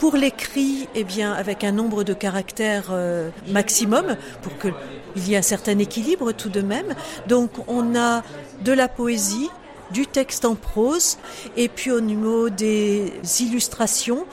[0.00, 5.38] Pour l'écrit, eh bien, avec un nombre de caractères euh, maximum, pour qu'il y ait
[5.38, 6.96] un certain équilibre tout de même.
[7.28, 8.24] Donc, on a
[8.62, 9.50] de la poésie,
[9.92, 11.18] du texte en prose,
[11.56, 14.26] et puis au niveau des illustrations,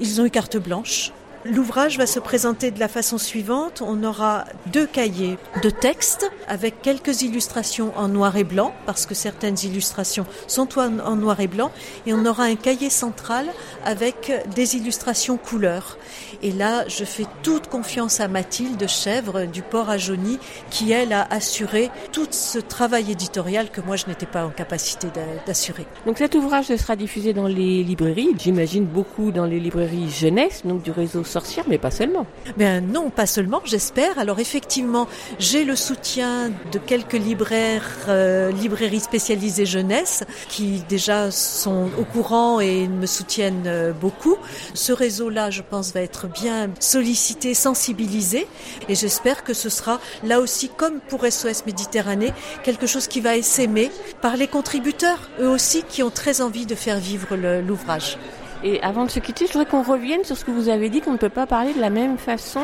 [0.00, 1.12] ils ont eu carte blanche.
[1.52, 3.82] L'ouvrage va se présenter de la façon suivante.
[3.84, 9.14] On aura deux cahiers de texte avec quelques illustrations en noir et blanc, parce que
[9.14, 11.70] certaines illustrations sont en noir et blanc,
[12.06, 13.46] et on aura un cahier central
[13.84, 15.98] avec des illustrations couleurs.
[16.42, 20.38] Et là, je fais toute confiance à Mathilde Chèvre du Port à Jauny,
[20.70, 25.08] qui elle a assuré tout ce travail éditorial que moi je n'étais pas en capacité
[25.46, 25.86] d'assurer.
[26.06, 30.82] Donc cet ouvrage sera diffusé dans les librairies, j'imagine beaucoup dans les librairies jeunesse, donc
[30.82, 31.24] du réseau
[31.68, 32.26] mais pas seulement.
[32.56, 34.18] Ben non, pas seulement, j'espère.
[34.18, 35.08] Alors effectivement,
[35.38, 42.60] j'ai le soutien de quelques libraires, euh, librairies spécialisées jeunesse, qui déjà sont au courant
[42.60, 44.36] et me soutiennent euh, beaucoup.
[44.74, 48.46] Ce réseau-là, je pense, va être bien sollicité, sensibilisé,
[48.88, 52.32] et j'espère que ce sera là aussi, comme pour SOS Méditerranée,
[52.62, 53.90] quelque chose qui va s'aimer
[54.22, 58.18] par les contributeurs, eux aussi, qui ont très envie de faire vivre l'ouvrage.
[58.64, 61.00] Et avant de se quitter, je voudrais qu'on revienne sur ce que vous avez dit,
[61.00, 62.62] qu'on ne peut pas parler de la même façon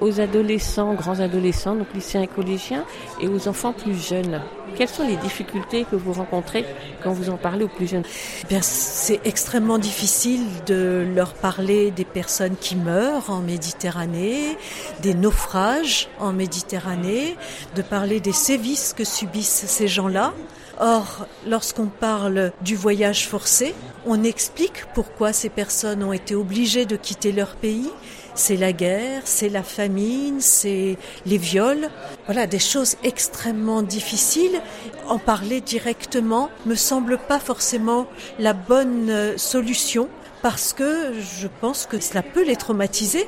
[0.00, 2.84] aux adolescents, grands adolescents, donc lycéens et collégiens,
[3.20, 4.42] et aux enfants plus jeunes.
[4.76, 6.64] Quelles sont les difficultés que vous rencontrez
[7.02, 8.04] quand vous en parlez aux plus jeunes?
[8.42, 14.56] Eh Bien, c'est extrêmement difficile de leur parler des personnes qui meurent en Méditerranée,
[15.02, 17.36] des naufrages en Méditerranée,
[17.74, 20.32] de parler des sévices que subissent ces gens-là.
[20.80, 23.74] Or, lorsqu'on parle du voyage forcé,
[24.06, 27.90] on explique pourquoi ces personnes ont été obligées de quitter leur pays.
[28.34, 31.90] C'est la guerre, c'est la famine, c'est les viols.
[32.26, 34.60] Voilà, des choses extrêmement difficiles.
[35.08, 38.06] En parler directement me semble pas forcément
[38.38, 40.08] la bonne euh, solution
[40.42, 43.26] parce que je pense que cela peut les traumatiser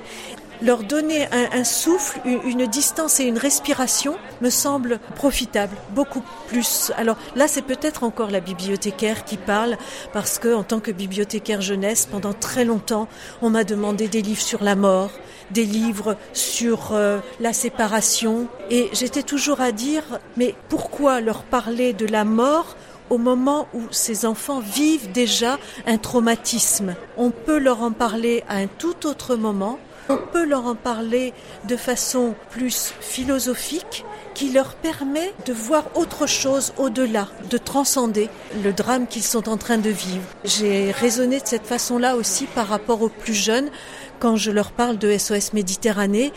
[0.63, 6.93] leur donner un, souffle, une, distance et une respiration me semble profitable, beaucoup plus.
[6.97, 9.77] Alors là, c'est peut-être encore la bibliothécaire qui parle,
[10.13, 13.09] parce que en tant que bibliothécaire jeunesse, pendant très longtemps,
[13.43, 15.11] on m'a demandé des livres sur la mort,
[15.51, 20.03] des livres sur euh, la séparation, et j'étais toujours à dire,
[20.37, 22.77] mais pourquoi leur parler de la mort
[23.09, 26.95] au moment où ces enfants vivent déjà un traumatisme?
[27.17, 29.79] On peut leur en parler à un tout autre moment
[30.11, 31.33] on peut leur en parler
[31.69, 34.05] de façon plus philosophique
[34.35, 38.29] qui leur permet de voir autre chose au-delà, de transcender
[38.65, 40.25] le drame qu'ils sont en train de vivre.
[40.45, 43.71] J'ai raisonné de cette façon-là aussi par rapport aux plus jeunes
[44.19, 46.33] quand je leur parle de SOS Méditerranée.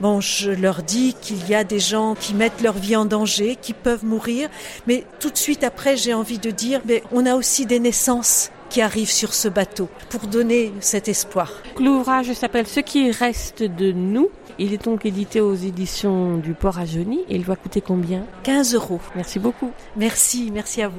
[0.00, 3.56] Bon, je leur dis qu'il y a des gens qui mettent leur vie en danger,
[3.60, 4.50] qui peuvent mourir,
[4.86, 8.50] mais tout de suite après, j'ai envie de dire, mais on a aussi des naissances
[8.68, 11.52] qui arrivent sur ce bateau pour donner cet espoir.
[11.78, 14.30] L'ouvrage s'appelle Ce qui reste de nous.
[14.58, 18.24] Il est donc édité aux éditions du Port à Jeuny et il va coûter combien?
[18.44, 19.00] 15 euros.
[19.14, 19.70] Merci beaucoup.
[19.96, 20.98] Merci, merci à vous.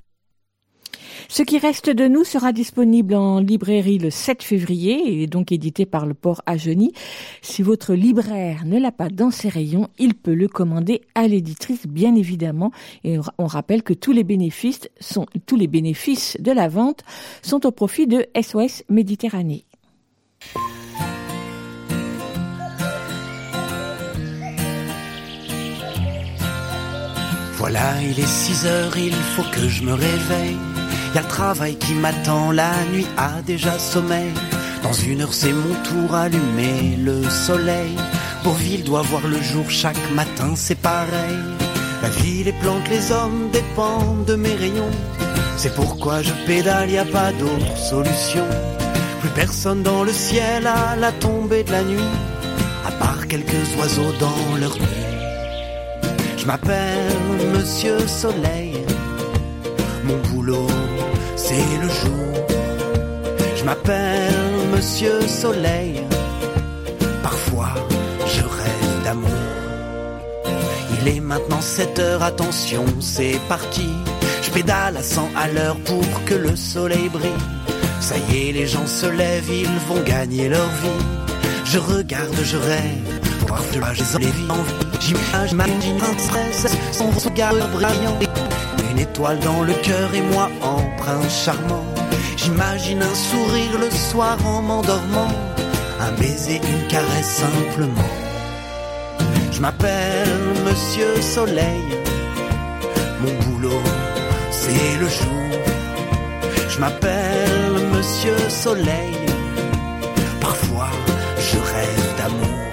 [1.30, 5.86] Ce qui reste de nous sera disponible en librairie le 7 février et donc édité
[5.86, 6.94] par le port à Genie.
[7.42, 11.86] Si votre libraire ne l'a pas dans ses rayons, il peut le commander à l'éditrice,
[11.86, 12.72] bien évidemment.
[13.04, 17.04] Et on rappelle que tous les bénéfices sont, tous les bénéfices de la vente
[17.42, 19.66] sont au profit de SOS Méditerranée.
[27.58, 30.77] Voilà, il est 6 heures, il faut que je me réveille.
[31.16, 34.32] Y a le travail qui m'attend, la nuit a déjà sommeil.
[34.84, 37.96] Dans une heure, c'est mon tour, allumer le soleil.
[38.44, 41.38] Bourville doit voir le jour chaque matin, c'est pareil.
[42.02, 44.92] La vie, les plantes, les hommes dépendent de mes rayons.
[45.58, 48.46] C'est pourquoi je pédale, y a pas d'autre solution.
[49.22, 52.14] Plus personne dans le ciel à la tombée de la nuit,
[52.86, 55.08] à part quelques oiseaux dans leur nuit.
[56.38, 57.12] Je m'appelle
[57.56, 58.86] Monsieur Soleil,
[60.06, 60.68] mon boulot
[61.48, 62.34] c'est le jour.
[63.56, 64.34] Je m'appelle
[64.76, 66.02] Monsieur Soleil,
[67.24, 67.74] parfois
[68.34, 69.30] je rêve d'amour.
[70.96, 73.90] Il est maintenant 7 heures, attention, c'est parti.
[74.44, 77.44] Je pédale à 100 à l'heure pour que le soleil brille.
[78.02, 81.06] Ça y est, les gens se lèvent, ils vont gagner leur vie.
[81.66, 83.18] Je regarde, je rêve,
[83.74, 84.88] de j'ai les en vie.
[85.48, 88.20] J'imagine un stress, son regard brillant.
[88.92, 91.86] Une étoile dans le cœur et moi en prince charmant.
[92.36, 95.34] J'imagine un sourire le soir en m'endormant.
[96.06, 98.14] Un baiser, une caresse simplement.
[99.52, 100.36] Je m'appelle
[100.68, 101.88] Monsieur Soleil.
[103.22, 103.82] Mon boulot,
[104.52, 105.50] c'est le jour.
[106.72, 109.18] Je m'appelle Monsieur Soleil.
[110.42, 110.92] Parfois,
[111.48, 112.64] je rêve d'amour.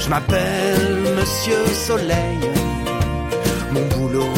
[0.00, 0.86] Je m'appelle
[1.18, 2.42] Monsieur Soleil.
[3.72, 4.34] Mon boulot,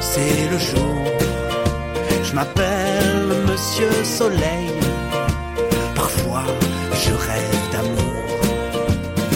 [0.00, 1.27] c'est le jour.
[2.38, 4.70] M'appelle Monsieur Soleil.
[5.96, 6.44] Parfois,
[6.94, 8.22] je rêve d'amour.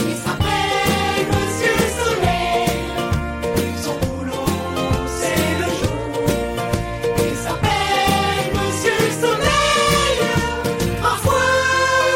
[0.07, 2.71] Il s'appelle Monsieur Soleil.
[3.83, 4.47] Son boulot,
[5.19, 6.15] c'est le jour.
[7.19, 10.19] Il s'appelle Monsieur Soleil.
[11.03, 11.51] Parfois,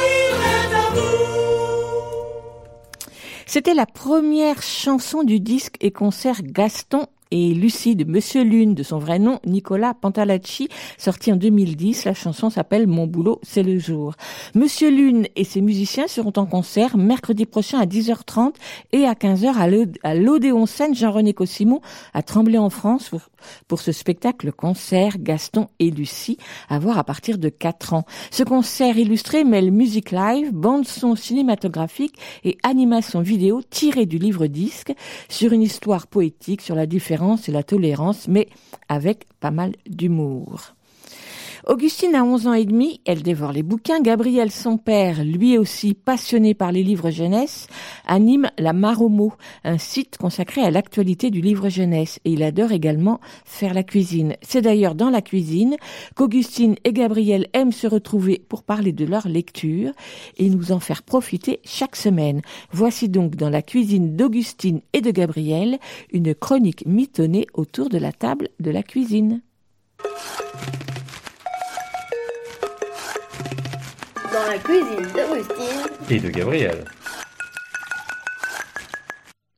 [0.05, 1.67] il rêve d'amour.
[3.45, 8.83] C'était la première chanson du disque et concert Gaston et Lucie de Monsieur Lune, de
[8.83, 12.05] son vrai nom Nicolas Pantalacci, sorti en 2010.
[12.05, 14.15] La chanson s'appelle Mon boulot, c'est le jour.
[14.55, 18.55] Monsieur Lune et ses musiciens seront en concert mercredi prochain à 10h30
[18.93, 21.81] et à 15h à l'Odéon Scène Jean-René Cosimon
[22.15, 23.23] à Tremblay en France pour,
[23.67, 28.05] pour ce spectacle concert Gaston et Lucie à voir à partir de 4 ans.
[28.31, 32.15] Ce concert illustré mêle musique live, bande son cinématographique
[32.45, 34.93] et animation vidéo tirée du livre disque
[35.29, 37.16] sur une histoire poétique sur la différence
[37.49, 38.49] et la tolérance, mais
[38.89, 40.76] avec pas mal d'humour.
[41.69, 44.01] Augustine a 11 ans et demi, elle dévore les bouquins.
[44.01, 47.67] Gabriel, son père, lui aussi passionné par les livres jeunesse,
[48.07, 49.33] anime la Maromo,
[49.65, 52.21] un site consacré à l'actualité du livre jeunesse.
[52.25, 54.37] Et il adore également faire la cuisine.
[54.43, 55.75] C'est d'ailleurs dans la cuisine
[56.15, 59.91] qu'Augustine et Gabriel aiment se retrouver pour parler de leur lecture
[60.37, 62.43] et nous en faire profiter chaque semaine.
[62.71, 65.79] Voici donc dans la cuisine d'Augustine et de Gabriel
[66.13, 69.41] une chronique mitonnée autour de la table de la cuisine.
[74.37, 76.11] Dans la cuisine d'Augustine.
[76.11, 76.85] Et de Gabriel.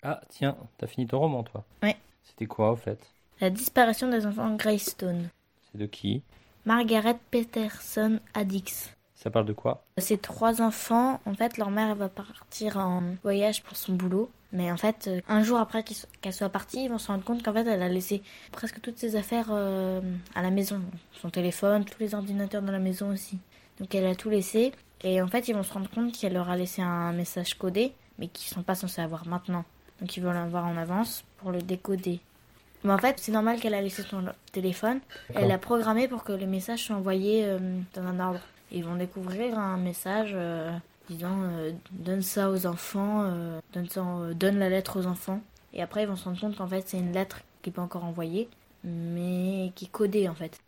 [0.04, 1.96] Ah, tiens, t'as fini ton roman, toi Ouais.
[2.22, 3.00] C'était quoi, au fait?
[3.40, 5.30] La disparition des enfants Greystone.
[5.72, 6.22] C'est de qui?
[6.64, 8.94] Margaret Peterson Addix.
[9.16, 9.82] Ça parle de quoi?
[9.96, 14.30] Ces trois enfants, en fait, leur mère elle va partir en voyage pour son boulot.
[14.52, 17.42] Mais en fait, euh, un jour après qu'elle soit partie, ils vont se rendre compte
[17.42, 18.22] qu'en fait, elle a laissé
[18.52, 20.00] presque toutes ses affaires euh,
[20.36, 20.80] à la maison.
[21.20, 23.38] Son téléphone, tous les ordinateurs dans la maison aussi.
[23.80, 24.72] Donc elle a tout laissé.
[25.02, 27.92] Et en fait, ils vont se rendre compte qu'elle leur a laissé un message codé,
[28.18, 29.64] mais qu'ils sont pas censés avoir maintenant.
[30.00, 32.20] Donc ils veulent l'avoir en avance pour le décoder.
[32.84, 35.00] Mais en fait, c'est normal qu'elle a laissé son téléphone.
[35.34, 37.58] Elle l'a programmé pour que les messages soient envoyés euh,
[37.94, 38.40] dans un ordre.
[38.70, 40.70] Ils vont découvrir un message euh,
[41.08, 43.32] disant euh, donne ça aux enfants,
[43.72, 44.04] donne, ça,
[44.34, 45.40] donne la lettre aux enfants.
[45.74, 47.82] Et après, ils vont se rendre compte qu'en fait, c'est une lettre qui n'est pas
[47.82, 48.48] encore envoyée,
[48.84, 50.58] mais qui est codée en fait.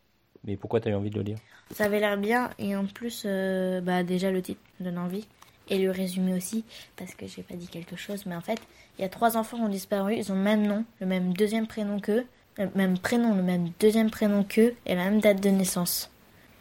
[0.44, 1.38] Mais pourquoi t'as eu envie de le lire?
[1.74, 5.26] Ça avait l'air bien, et en plus, euh, bah, déjà le titre donne envie.
[5.68, 6.64] Et le résumé aussi,
[6.96, 8.58] parce que j'ai pas dit quelque chose, mais en fait,
[8.98, 11.32] il y a trois enfants qui ont disparu, ils ont le même nom, le même
[11.32, 12.26] deuxième prénom qu'eux,
[12.58, 16.10] le même prénom, le même deuxième prénom qu'eux, et la même date de naissance.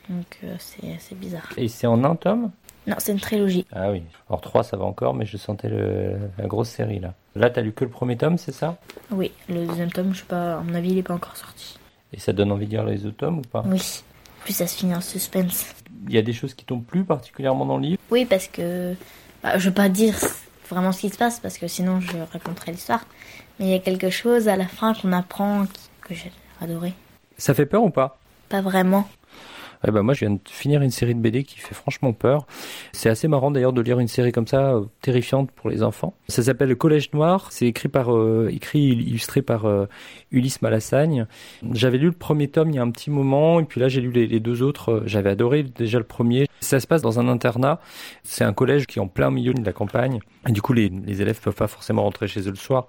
[0.10, 1.50] Donc euh, c'est bizarre.
[1.58, 2.52] Et c'est en un tome?
[2.86, 3.66] Non, c'est une trilogie.
[3.72, 4.04] Ah oui.
[4.28, 7.16] Alors 3, ça va encore, mais je sentais le- la grosse série, là.
[7.36, 8.78] Là, t'as lu que le premier tome, c'est ça?
[9.12, 11.78] Oui, le deuxième tome, je sais pas, à mon avis, il est pas encore sorti.
[12.14, 13.64] Et ça donne envie de lire les autres tomes ou pas?
[13.68, 13.82] Oui.
[14.46, 15.66] Puis ça se finit en suspense.
[16.08, 18.02] Il y a des choses qui t'ont plu particulièrement dans le livre?
[18.10, 18.96] Oui, parce que
[19.44, 20.16] bah, je veux pas dire
[20.70, 23.06] vraiment ce qui se passe parce que sinon je raconterai l'histoire.
[23.60, 26.32] Mais il y a quelque chose à la fin qu'on apprend qui- que j'ai
[26.62, 26.94] adoré.
[27.38, 28.18] Ça fait peur ou pas?
[28.48, 29.08] Pas vraiment.
[29.84, 32.46] Ouais, bah moi, je viens de finir une série de BD qui fait franchement peur.
[32.92, 36.14] C'est assez marrant d'ailleurs de lire une série comme ça, euh, terrifiante pour les enfants.
[36.28, 37.48] Ça s'appelle Le Collège Noir.
[37.52, 39.86] C'est écrit par, euh, écrit, illustré par euh,
[40.32, 41.28] Ulysse Malassagne.
[41.72, 44.02] J'avais lu le premier tome il y a un petit moment, et puis là, j'ai
[44.02, 44.92] lu les, les deux autres.
[44.92, 46.48] Euh, J'avais adoré déjà le premier.
[46.60, 47.80] Ça se passe dans un internat.
[48.24, 50.20] C'est un collège qui est en plein milieu de la campagne.
[50.48, 52.88] Et du coup, les, les élèves peuvent pas forcément rentrer chez eux le soir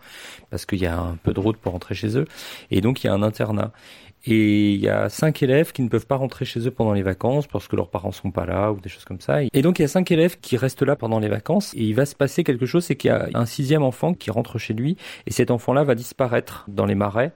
[0.51, 2.25] parce qu'il y a un peu de route pour rentrer chez eux.
[2.73, 3.71] Et donc, il y a un internat.
[4.27, 7.03] Et il y a cinq élèves qui ne peuvent pas rentrer chez eux pendant les
[7.03, 9.39] vacances parce que leurs parents sont pas là ou des choses comme ça.
[9.43, 11.95] Et donc il y a cinq élèves qui restent là pendant les vacances et il
[11.95, 14.75] va se passer quelque chose, c'est qu'il y a un sixième enfant qui rentre chez
[14.75, 17.33] lui et cet enfant-là va disparaître dans les marais.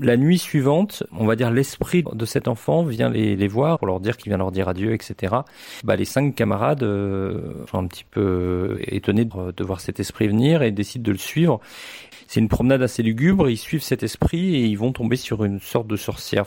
[0.00, 4.00] La nuit suivante, on va dire l'esprit de cet enfant vient les, voir pour leur
[4.00, 5.36] dire qu'il vient leur dire adieu, etc.
[5.84, 10.28] Bah, les cinq camarades euh, sont un petit peu étonnés de, de voir cet esprit
[10.28, 11.60] venir et décident de le suivre.
[12.28, 15.60] C'est une promenade assez lugubre, ils suivent cet esprit et ils vont tomber sur une
[15.60, 16.44] sorte de sorcière.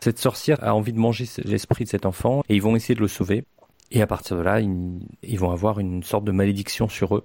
[0.00, 3.00] Cette sorcière a envie de manger l'esprit de cet enfant et ils vont essayer de
[3.00, 3.44] le sauver.
[3.92, 7.24] Et à partir de là, ils, vont avoir une sorte de malédiction sur eux.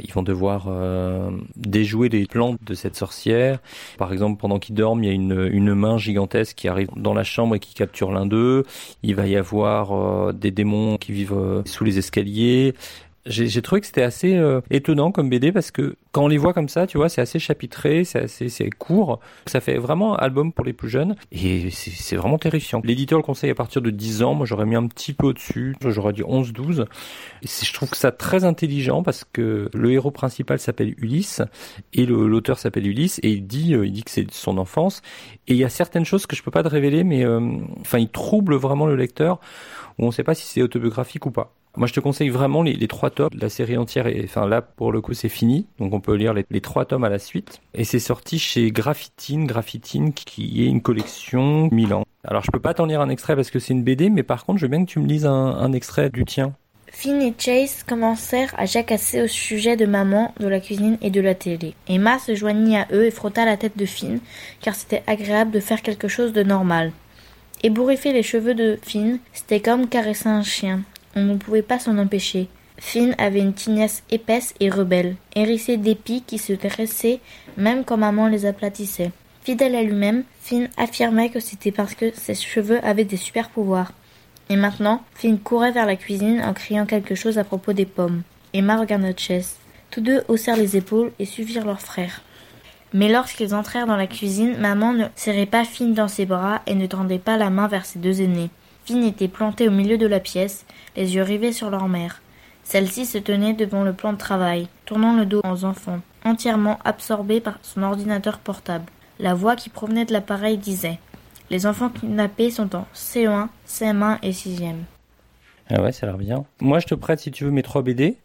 [0.00, 3.58] Ils vont devoir euh, déjouer les plans de cette sorcière.
[3.98, 7.12] Par exemple, pendant qu'ils dorment, il y a une, une main gigantesque qui arrive dans
[7.12, 8.64] la chambre et qui capture l'un d'eux.
[9.02, 12.74] Il va y avoir euh, des démons qui vivent euh, sous les escaliers
[13.26, 16.54] j'ai trouvé que c'était assez euh, étonnant comme BD parce que quand on les voit
[16.54, 20.64] comme ça, tu vois, c'est assez chapitré, c'est assez court, ça fait vraiment album pour
[20.64, 22.80] les plus jeunes et c'est vraiment terrifiant.
[22.82, 25.76] L'éditeur le conseille à partir de 10 ans, moi j'aurais mis un petit peu au-dessus,
[25.84, 26.86] j'aurais dit 11 12.
[27.42, 31.42] Et je trouve que ça très intelligent parce que le héros principal s'appelle Ulysse
[31.92, 35.02] et l'auteur s'appelle Ulysse et il dit euh, il dit que c'est son enfance
[35.46, 37.40] et il y a certaines choses que je peux pas te révéler mais euh,
[37.80, 39.40] enfin il trouble vraiment le lecteur
[39.98, 41.54] où on ne sait pas si c'est autobiographique ou pas.
[41.76, 43.30] Moi, je te conseille vraiment les, trois tomes.
[43.38, 45.66] La série entière, est, enfin là, pour le coup, c'est fini.
[45.78, 47.60] Donc, on peut lire les, trois tomes à la suite.
[47.74, 52.04] Et c'est sorti chez Graphitine, Graphitine, qui est une collection Milan.
[52.24, 54.44] Alors, je peux pas t'en lire un extrait parce que c'est une BD, mais par
[54.44, 56.54] contre, je veux bien que tu me lises un, un extrait du tien.
[56.92, 61.20] Finn et Chase commencèrent à jacasser au sujet de maman, de la cuisine et de
[61.20, 61.74] la télé.
[61.88, 64.18] Emma se joignit à eux et frotta la tête de Finn,
[64.60, 66.92] car c'était agréable de faire quelque chose de normal.
[67.62, 70.82] Ébouriffer les cheveux de Finn, c'était comme caresser un chien.
[71.16, 72.48] On ne pouvait pas s'en empêcher.
[72.78, 77.20] Finn avait une tignasse épaisse et rebelle, hérissée d'épis qui se dressaient
[77.56, 79.12] même quand maman les aplatissait.
[79.42, 83.92] Fidèle à lui-même, Finn affirmait que c'était parce que ses cheveux avaient des super pouvoirs.
[84.48, 88.22] Et maintenant, Finn courait vers la cuisine en criant quelque chose à propos des pommes.
[88.52, 89.56] Emma regarda Chess.
[89.90, 92.22] Tous deux haussèrent les épaules et suivirent leur frère.
[92.92, 96.74] Mais lorsqu'ils entrèrent dans la cuisine, maman ne serrait pas Finn dans ses bras et
[96.74, 98.50] ne tendait pas la main vers ses deux aînés.
[98.84, 100.66] Finn était planté au milieu de la pièce,
[100.96, 102.22] les yeux rivés sur leur mère.
[102.64, 107.40] Celle-ci se tenait devant le plan de travail, tournant le dos aux enfants, entièrement absorbée
[107.40, 108.84] par son ordinateur portable.
[109.18, 110.98] La voix qui provenait de l'appareil disait
[111.50, 114.74] Les enfants kidnappés sont en CE1, CM1 et 6e.
[115.68, 116.44] Ah ouais, ça a l'air bien.
[116.60, 118.16] Moi, je te prête, si tu veux, mes trois BD.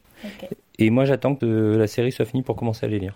[0.79, 3.15] Et moi, j'attends que la série soit finie pour commencer à les lire.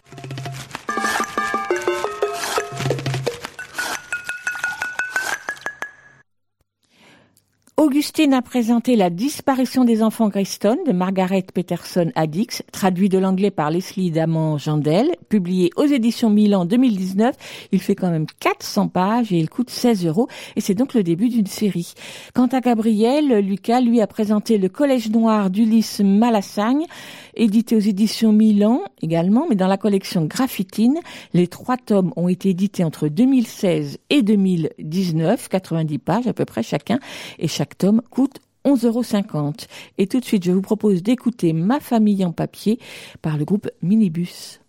[7.80, 13.51] Augustine a présenté La disparition des enfants Greyston de Margaret Peterson Addix, traduit de l'anglais
[13.51, 17.34] par Leslie Daman Jandel, publié aux éditions Milan 2019.
[17.72, 20.27] Il fait quand même 400 pages et il coûte 16 euros
[20.57, 21.93] et c'est donc le début d'une série.
[22.34, 26.85] Quant à Gabriel, Lucas lui a présenté Le Collège Noir d'Ulysse Malassagne,
[27.34, 30.99] édité aux éditions Milan également, mais dans la collection Graphitine.
[31.34, 36.61] Les trois tomes ont été édités entre 2016 et 2019, 90 pages à peu près
[36.61, 36.99] chacun,
[37.38, 39.54] et chaque coûte 11,50 euros.
[39.98, 42.80] Et tout de suite, je vous propose d'écouter Ma famille en papier
[43.22, 44.60] par le groupe Minibus.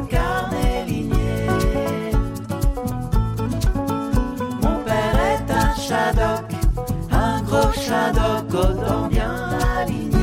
[0.00, 1.48] carnet ligné.
[4.62, 6.46] Mon père est un chadoc,
[7.10, 10.13] un gros chadoc, autant bien aligné.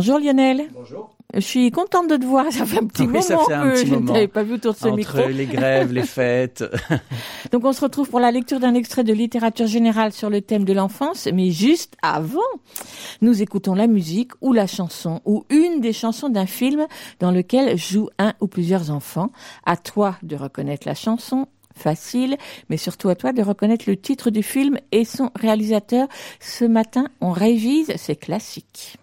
[0.00, 0.62] Bonjour Lionel.
[0.72, 1.10] Bonjour.
[1.34, 2.50] Je suis contente de te voir.
[2.50, 4.42] Ça fait un petit Oui, moment ça fait un que petit je ne t'avais pas
[4.42, 5.28] vu autour de ce Entre micro.
[5.28, 6.64] les grèves, les fêtes.
[7.52, 10.64] Donc on se retrouve pour la lecture d'un extrait de littérature générale sur le thème
[10.64, 12.40] de l'enfance, mais juste avant,
[13.20, 16.86] nous écoutons la musique ou la chanson ou une des chansons d'un film
[17.18, 19.32] dans lequel joue un ou plusieurs enfants.
[19.66, 21.46] À toi de reconnaître la chanson.
[21.76, 22.38] Facile,
[22.70, 26.08] mais surtout à toi de reconnaître le titre du film et son réalisateur.
[26.40, 28.96] Ce matin, on révise ces classiques.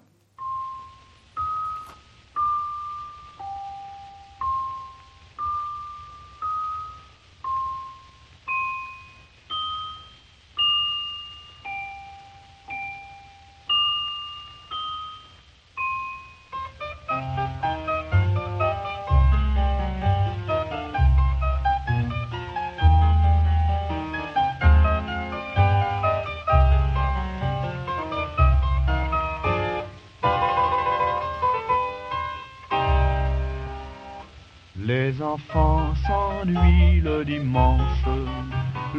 [36.48, 38.06] Le dimanche.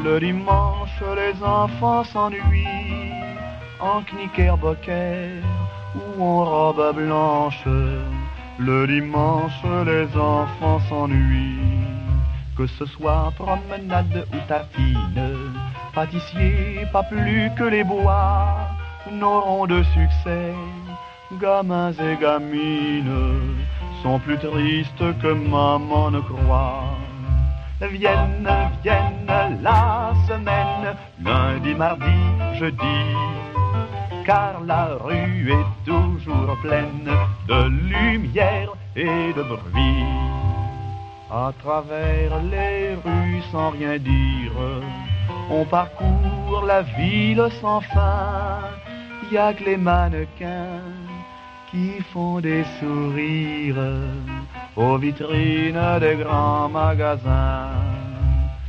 [0.04, 3.12] Le dimanche, les enfants s'ennuient
[3.80, 5.42] en knickerbocker
[5.94, 7.64] ou en robe blanche.
[8.58, 11.56] Le dimanche, les enfants s'ennuient.
[12.56, 15.52] Que ce soit promenade ou tapine,
[15.94, 18.56] pâtissier, pas plus que les bois
[19.12, 20.52] n'auront de succès.
[21.40, 23.54] Gamins et gamines
[24.02, 27.07] sont plus tristes que maman ne croit.
[27.80, 28.48] Viennent,
[28.82, 32.04] viennent la semaine, lundi, mardi,
[32.58, 32.98] jeudi,
[34.26, 37.08] car la rue est toujours pleine
[37.46, 40.04] de lumière et de bruit.
[41.30, 44.52] À travers les rues sans rien dire,
[45.48, 48.58] on parcourt la ville sans fin.
[49.30, 50.82] Y a que les mannequins
[51.70, 53.76] qui font des sourires
[54.76, 57.70] aux vitrines des grands magasins.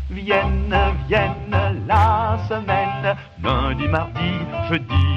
[0.09, 0.76] Viennent,
[1.07, 4.34] viennent la semaine, lundi, mardi,
[4.69, 5.09] jeudi,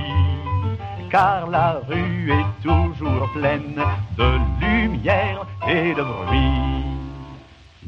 [1.10, 3.82] car la rue est toujours pleine
[4.18, 4.30] de
[4.60, 6.91] lumière et de bruit.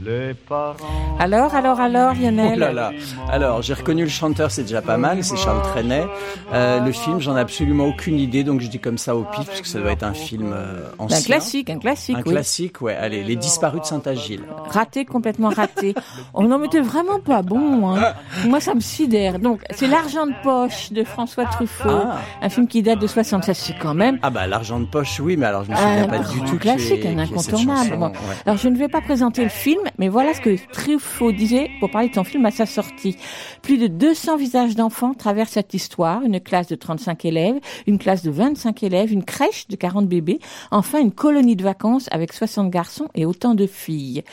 [0.05, 0.77] Les mes parents.
[1.19, 2.93] Alors, alors, alors, Lionel Oh là là.
[3.31, 6.05] Alors, j'ai reconnu le chanteur, c'est déjà pas mal, c'est Charles Trenet.
[6.53, 9.47] Euh, le film, j'en ai absolument aucune idée, donc je dis comme ça au pif,
[9.47, 11.19] parce que ça doit être un film euh, ancien.
[11.19, 12.31] Un classique, un classique, Un oui.
[12.33, 12.95] classique, ouais.
[12.97, 14.43] Allez, Les Disparus de Saint-Agile.
[14.71, 15.95] Raté, complètement raté.
[16.35, 17.95] Oh non, mais t'es vraiment pas bon.
[17.95, 18.15] Hein.
[18.47, 19.39] Moi, ça me sidère.
[19.39, 22.19] Donc, c'est L'argent de poche de François Truffaut, Ah.
[22.43, 23.57] un film qui date de 76.
[23.57, 26.09] C'est quand même Ah bah, l'argent de poche, oui, mais alors je me souviens un
[26.09, 27.79] pas du tout classique, un ait cette incontournable.
[27.89, 28.07] chanson, Bon.
[28.09, 28.15] ouais.
[28.47, 31.91] Alors, je ne vais pas présenter le film, mais voilà ce que Truffaut disait pour
[31.91, 33.17] parler de son film à sa sortie.
[33.63, 36.23] Plus de 200 visages d'enfants traversent cette histoire.
[36.23, 37.57] Une classe de 35 élèves,
[37.87, 40.41] une classe de 25 élèves, une crèche de 40 bébés,
[40.71, 44.25] enfin une colonie de vacances avec 60 garçons et autant de filles.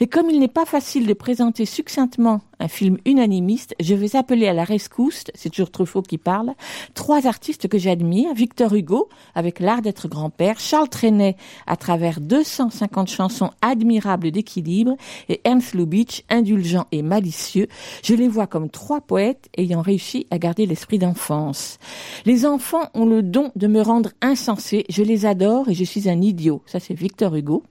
[0.00, 4.46] Et comme il n'est pas facile de présenter succinctement un film unanimiste, je vais appeler
[4.46, 6.54] à la rescousse, c'est toujours Truffaut qui parle,
[6.94, 11.36] trois artistes que j'admire, Victor Hugo, avec l'art d'être grand-père, Charles Trenet,
[11.66, 14.96] à travers 250 chansons admirables d'équilibre,
[15.28, 17.68] et Ernst Lubitsch, indulgent et malicieux.
[18.02, 21.78] Je les vois comme trois poètes ayant réussi à garder l'esprit d'enfance.
[22.24, 26.08] Les enfants ont le don de me rendre insensé, je les adore et je suis
[26.08, 26.62] un idiot.
[26.66, 27.62] Ça c'est Victor Hugo.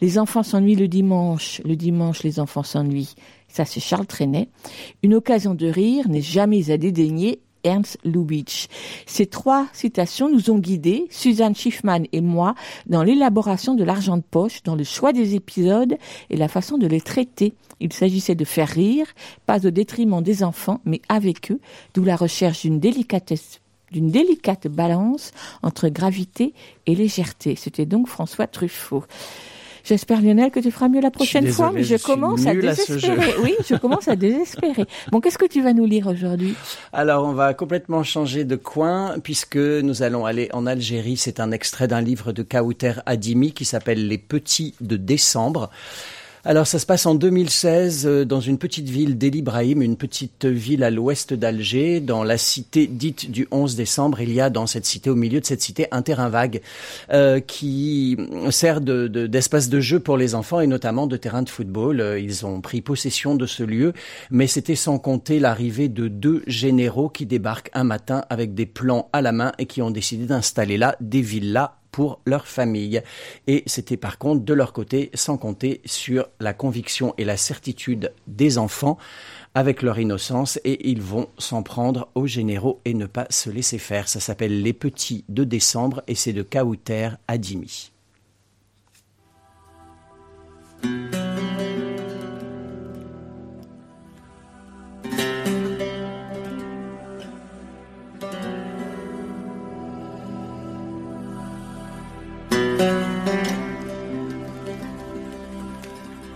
[0.00, 3.14] Les enfants s'ennuient le dimanche, le dimanche les enfants s'ennuient.
[3.48, 4.48] Ça, c'est Charles Trenet.
[5.02, 7.40] Une occasion de rire n'est jamais à dédaigner.
[7.64, 8.68] Ernst Lubitsch.
[9.06, 12.54] Ces trois citations nous ont guidés, Suzanne Schiffman et moi,
[12.86, 15.96] dans l'élaboration de l'argent de poche, dans le choix des épisodes
[16.30, 17.54] et la façon de les traiter.
[17.80, 19.06] Il s'agissait de faire rire,
[19.46, 21.60] pas au détriment des enfants, mais avec eux,
[21.94, 23.60] d'où la recherche d'une délicatesse
[23.90, 25.32] d'une délicate balance
[25.62, 26.52] entre gravité
[26.86, 27.56] et légèreté.
[27.56, 29.04] C'était donc François Truffaut.
[29.88, 33.32] J'espère Lionel que tu feras mieux la prochaine fois, mais je, commence à désespérer.
[33.42, 34.84] oui, je commence à désespérer.
[35.10, 36.54] Bon, qu'est-ce que tu vas nous lire aujourd'hui?
[36.92, 41.16] Alors, on va complètement changer de coin puisque nous allons aller en Algérie.
[41.16, 45.70] C'est un extrait d'un livre de Kauter Adimi qui s'appelle Les Petits de décembre.
[46.50, 50.46] Alors, ça se passe en 2016 euh, dans une petite ville d'El Ibrahim, une petite
[50.46, 54.22] ville à l'ouest d'Alger, dans la cité dite du 11 décembre.
[54.22, 56.62] Il y a dans cette cité, au milieu de cette cité, un terrain vague
[57.12, 58.16] euh, qui
[58.48, 62.00] sert de- de- d'espace de, jeu pour les enfants et notamment de terrain de football.
[62.00, 63.92] Euh, Ils ont pris possession de ce lieu,
[64.30, 69.10] mais c'était sans compter l'arrivée de deux généraux qui débarquent un matin avec des plans
[69.12, 73.02] à la main et qui ont décidé d'installer là des villas pour leur famille.
[73.48, 78.12] Et c'était par contre de leur côté, sans compter sur la conviction et la certitude
[78.28, 78.98] des enfants
[79.56, 83.78] avec leur innocence et ils vont s'en prendre aux généraux et ne pas se laisser
[83.78, 84.08] faire.
[84.08, 87.90] Ça s'appelle Les Petits de décembre et c'est de Kauter Adimi.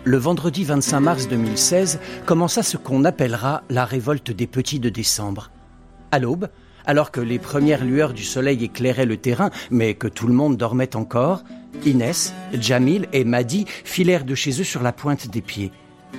[0.04, 5.52] Le vendredi 25 mars 2016 commença ce qu'on appellera la révolte des petits de décembre.
[6.10, 6.48] À l'aube,
[6.84, 10.56] alors que les premières lueurs du soleil éclairaient le terrain, mais que tout le monde
[10.56, 11.44] dormait encore,
[11.86, 15.70] Inès, Jamil et Madi filèrent de chez eux sur la pointe des pieds.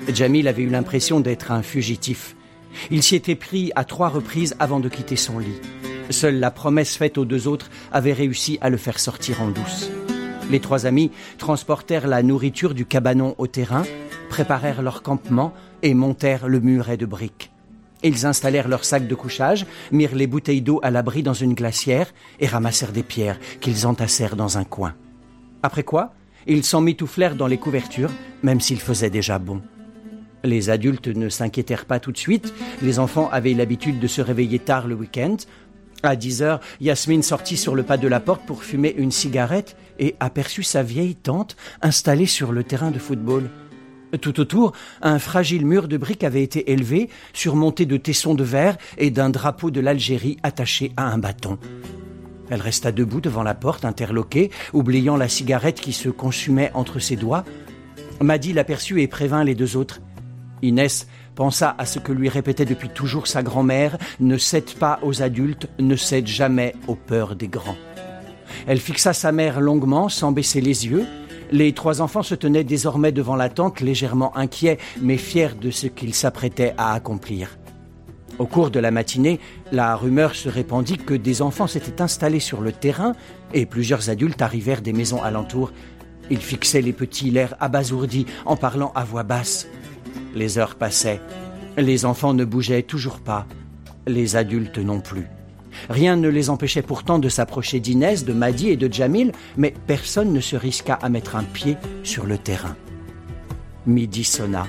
[0.07, 2.37] Jamil avait eu l'impression d'être un fugitif.
[2.89, 5.59] Il s'y était pris à trois reprises avant de quitter son lit.
[6.09, 9.89] Seule la promesse faite aux deux autres avait réussi à le faire sortir en douce.
[10.49, 13.83] Les trois amis transportèrent la nourriture du cabanon au terrain,
[14.29, 17.51] préparèrent leur campement et montèrent le muret de briques.
[18.03, 22.13] Ils installèrent leurs sacs de couchage, mirent les bouteilles d'eau à l'abri dans une glacière
[22.39, 24.93] et ramassèrent des pierres qu'ils entassèrent dans un coin.
[25.63, 26.13] Après quoi,
[26.45, 28.11] ils s'emmitouflèrent dans les couvertures,
[28.43, 29.61] même s'il faisait déjà bon.
[30.43, 34.59] Les adultes ne s'inquiétèrent pas tout de suite, les enfants avaient l'habitude de se réveiller
[34.59, 35.37] tard le week-end.
[36.05, 39.77] À 10 heures, Yasmine sortit sur le pas de la porte pour fumer une cigarette
[39.99, 43.49] et aperçut sa vieille tante installée sur le terrain de football.
[44.19, 48.77] Tout autour, un fragile mur de briques avait été élevé, surmonté de tessons de verre
[48.97, 51.57] et d'un drapeau de l'Algérie attaché à un bâton.
[52.49, 57.15] Elle resta debout devant la porte, interloquée, oubliant la cigarette qui se consumait entre ses
[57.15, 57.45] doigts.
[58.19, 60.01] Maddy l'aperçut et prévint les deux autres.
[60.61, 65.21] Inès pensa à ce que lui répétait depuis toujours sa grand-mère Ne cède pas aux
[65.21, 67.77] adultes, ne cède jamais aux peurs des grands.
[68.67, 71.05] Elle fixa sa mère longuement, sans baisser les yeux.
[71.51, 75.87] Les trois enfants se tenaient désormais devant la tente, légèrement inquiets, mais fiers de ce
[75.87, 77.57] qu'ils s'apprêtaient à accomplir.
[78.39, 79.39] Au cours de la matinée,
[79.71, 83.13] la rumeur se répandit que des enfants s'étaient installés sur le terrain
[83.53, 85.71] et plusieurs adultes arrivèrent des maisons alentours.
[86.31, 89.67] Ils fixaient les petits l'air abasourdis en parlant à voix basse.
[90.35, 91.21] Les heures passaient.
[91.77, 93.45] Les enfants ne bougeaient toujours pas.
[94.07, 95.27] Les adultes non plus.
[95.89, 100.33] Rien ne les empêchait pourtant de s'approcher d'Inès, de Maddy et de Jamil, mais personne
[100.33, 102.75] ne se risqua à mettre un pied sur le terrain.
[103.85, 104.67] Midi sonna.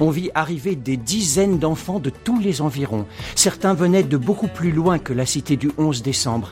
[0.00, 3.06] On vit arriver des dizaines d'enfants de tous les environs.
[3.34, 6.50] Certains venaient de beaucoup plus loin que la cité du 11 décembre.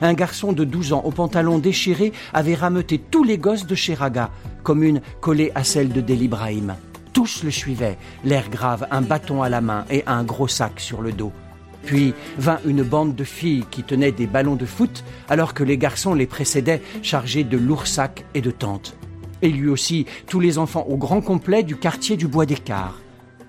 [0.00, 4.30] Un garçon de 12 ans au pantalon déchiré avait rameuté tous les gosses de Cheraga,
[4.62, 6.74] commune collée à celle de Delibrahim.
[7.14, 11.00] Tous le suivaient, l'air grave, un bâton à la main et un gros sac sur
[11.00, 11.32] le dos.
[11.84, 15.78] Puis vint une bande de filles qui tenaient des ballons de foot, alors que les
[15.78, 18.96] garçons les précédaient chargés de lourds sacs et de tentes.
[19.42, 23.00] Et lui aussi, tous les enfants au grand complet du quartier du Bois d'Écart.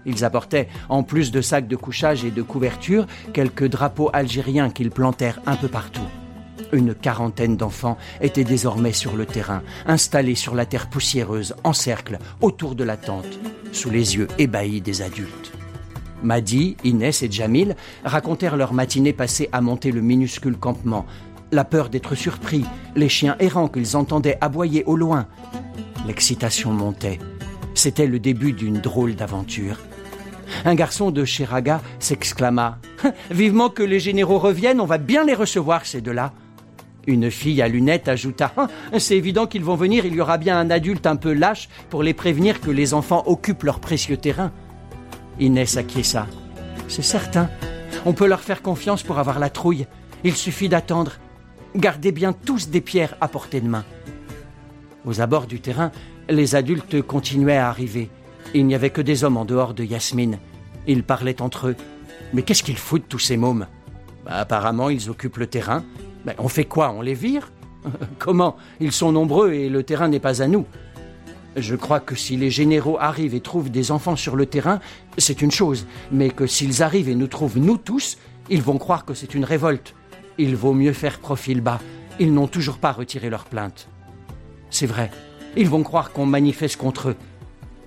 [0.06, 4.92] Ils apportaient, en plus de sacs de couchage et de couverture, quelques drapeaux algériens qu'ils
[4.92, 6.08] plantèrent un peu partout.
[6.72, 12.18] Une quarantaine d'enfants étaient désormais sur le terrain, installés sur la terre poussiéreuse, en cercle,
[12.42, 13.40] autour de la tente,
[13.72, 15.52] sous les yeux ébahis des adultes.
[16.24, 21.06] Madi, Inès et Jamil racontèrent leur matinée passée à monter le minuscule campement,
[21.52, 22.66] la peur d'être surpris,
[22.96, 25.28] les chiens errants qu'ils entendaient aboyer au loin.
[26.08, 27.20] L'excitation montait.
[27.76, 29.78] C'était le début d'une drôle d'aventure.
[30.64, 32.80] Un garçon de Cheraga s'exclama
[33.32, 36.34] Vivement que les généraux reviennent, on va bien les recevoir, ces deux-là.
[37.08, 38.68] Une fille à lunettes ajouta Ah,
[39.00, 42.02] C'est évident qu'ils vont venir, il y aura bien un adulte un peu lâche pour
[42.04, 44.52] les prévenir que les enfants occupent leur précieux terrain.
[45.40, 46.28] Inès acquiesça.
[46.88, 47.50] C'est certain.
[48.06, 49.86] On peut leur faire confiance pour avoir la trouille.
[50.24, 51.14] Il suffit d'attendre.
[51.76, 53.84] Gardez bien tous des pierres à portée de main.
[55.06, 55.92] Aux abords du terrain,
[56.30, 58.10] les adultes continuaient à arriver.
[58.54, 60.40] Il n'y avait que des hommes en dehors de Yasmine.
[60.88, 61.76] Ils parlaient entre eux.
[62.34, 63.68] Mais qu'est-ce qu'ils foutent, tous ces mômes?
[64.26, 65.84] Bah, Apparemment, ils occupent le terrain.
[66.26, 66.92] Ben, on fait quoi?
[66.92, 67.52] On les vire?
[68.20, 68.58] Comment?
[68.80, 70.66] Ils sont nombreux et le terrain n'est pas à nous.
[71.56, 74.82] Je crois que si les généraux arrivent et trouvent des enfants sur le terrain,
[75.18, 78.18] c'est une chose, mais que s'ils arrivent et nous trouvent nous tous,
[78.50, 79.96] ils vont croire que c'est une révolte.
[80.38, 81.80] Il vaut mieux faire profil bas.
[82.20, 83.88] Ils n'ont toujours pas retiré leur plainte.
[84.70, 85.12] C'est vrai,
[85.56, 87.16] ils vont croire qu'on manifeste contre eux.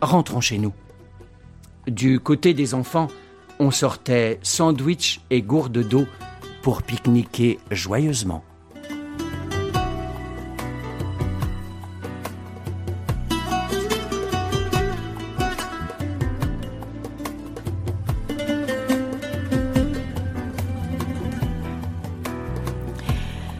[0.01, 0.73] Rentrons chez nous.
[1.87, 3.09] Du côté des enfants,
[3.59, 6.07] on sortait sandwich et gourde d'eau
[6.69, 8.45] pour pique-niquer joyeusement.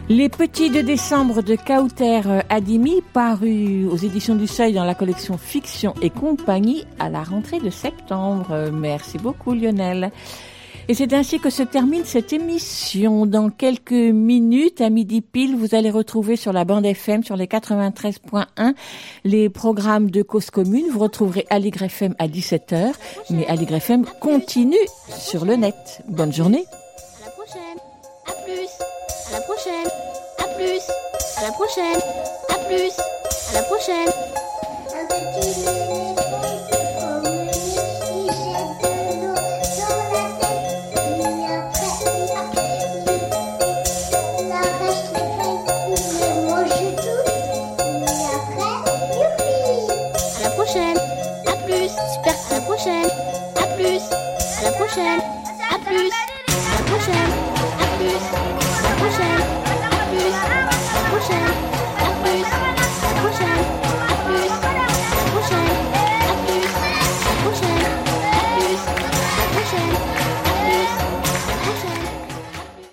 [0.07, 5.39] Les Petits de décembre de Kauter Adimi, paru aux éditions du Seuil dans la collection
[5.39, 8.69] Fiction et compagnie à la rentrée de septembre.
[8.71, 10.11] Merci beaucoup Lionel.
[10.89, 13.27] Et c'est ainsi que se termine cette émission.
[13.27, 17.45] Dans quelques minutes, à midi pile, vous allez retrouver sur la bande FM, sur les
[17.45, 18.73] 93.1,
[19.23, 20.87] les programmes de Cause Commune.
[20.91, 22.93] Vous retrouverez Aligre FM à 17h,
[23.29, 24.77] mais Aligre FM continue
[25.15, 26.01] sur le net.
[26.07, 26.65] Bonne journée.
[27.21, 27.77] À la prochaine.
[28.25, 28.69] À plus.
[29.27, 29.91] À la prochaine.
[30.39, 30.81] À plus.
[31.37, 32.01] À la prochaine.
[32.49, 32.91] À plus.
[33.51, 34.09] À la prochaine.
[36.41, 36.48] Un
[54.99, 55.38] À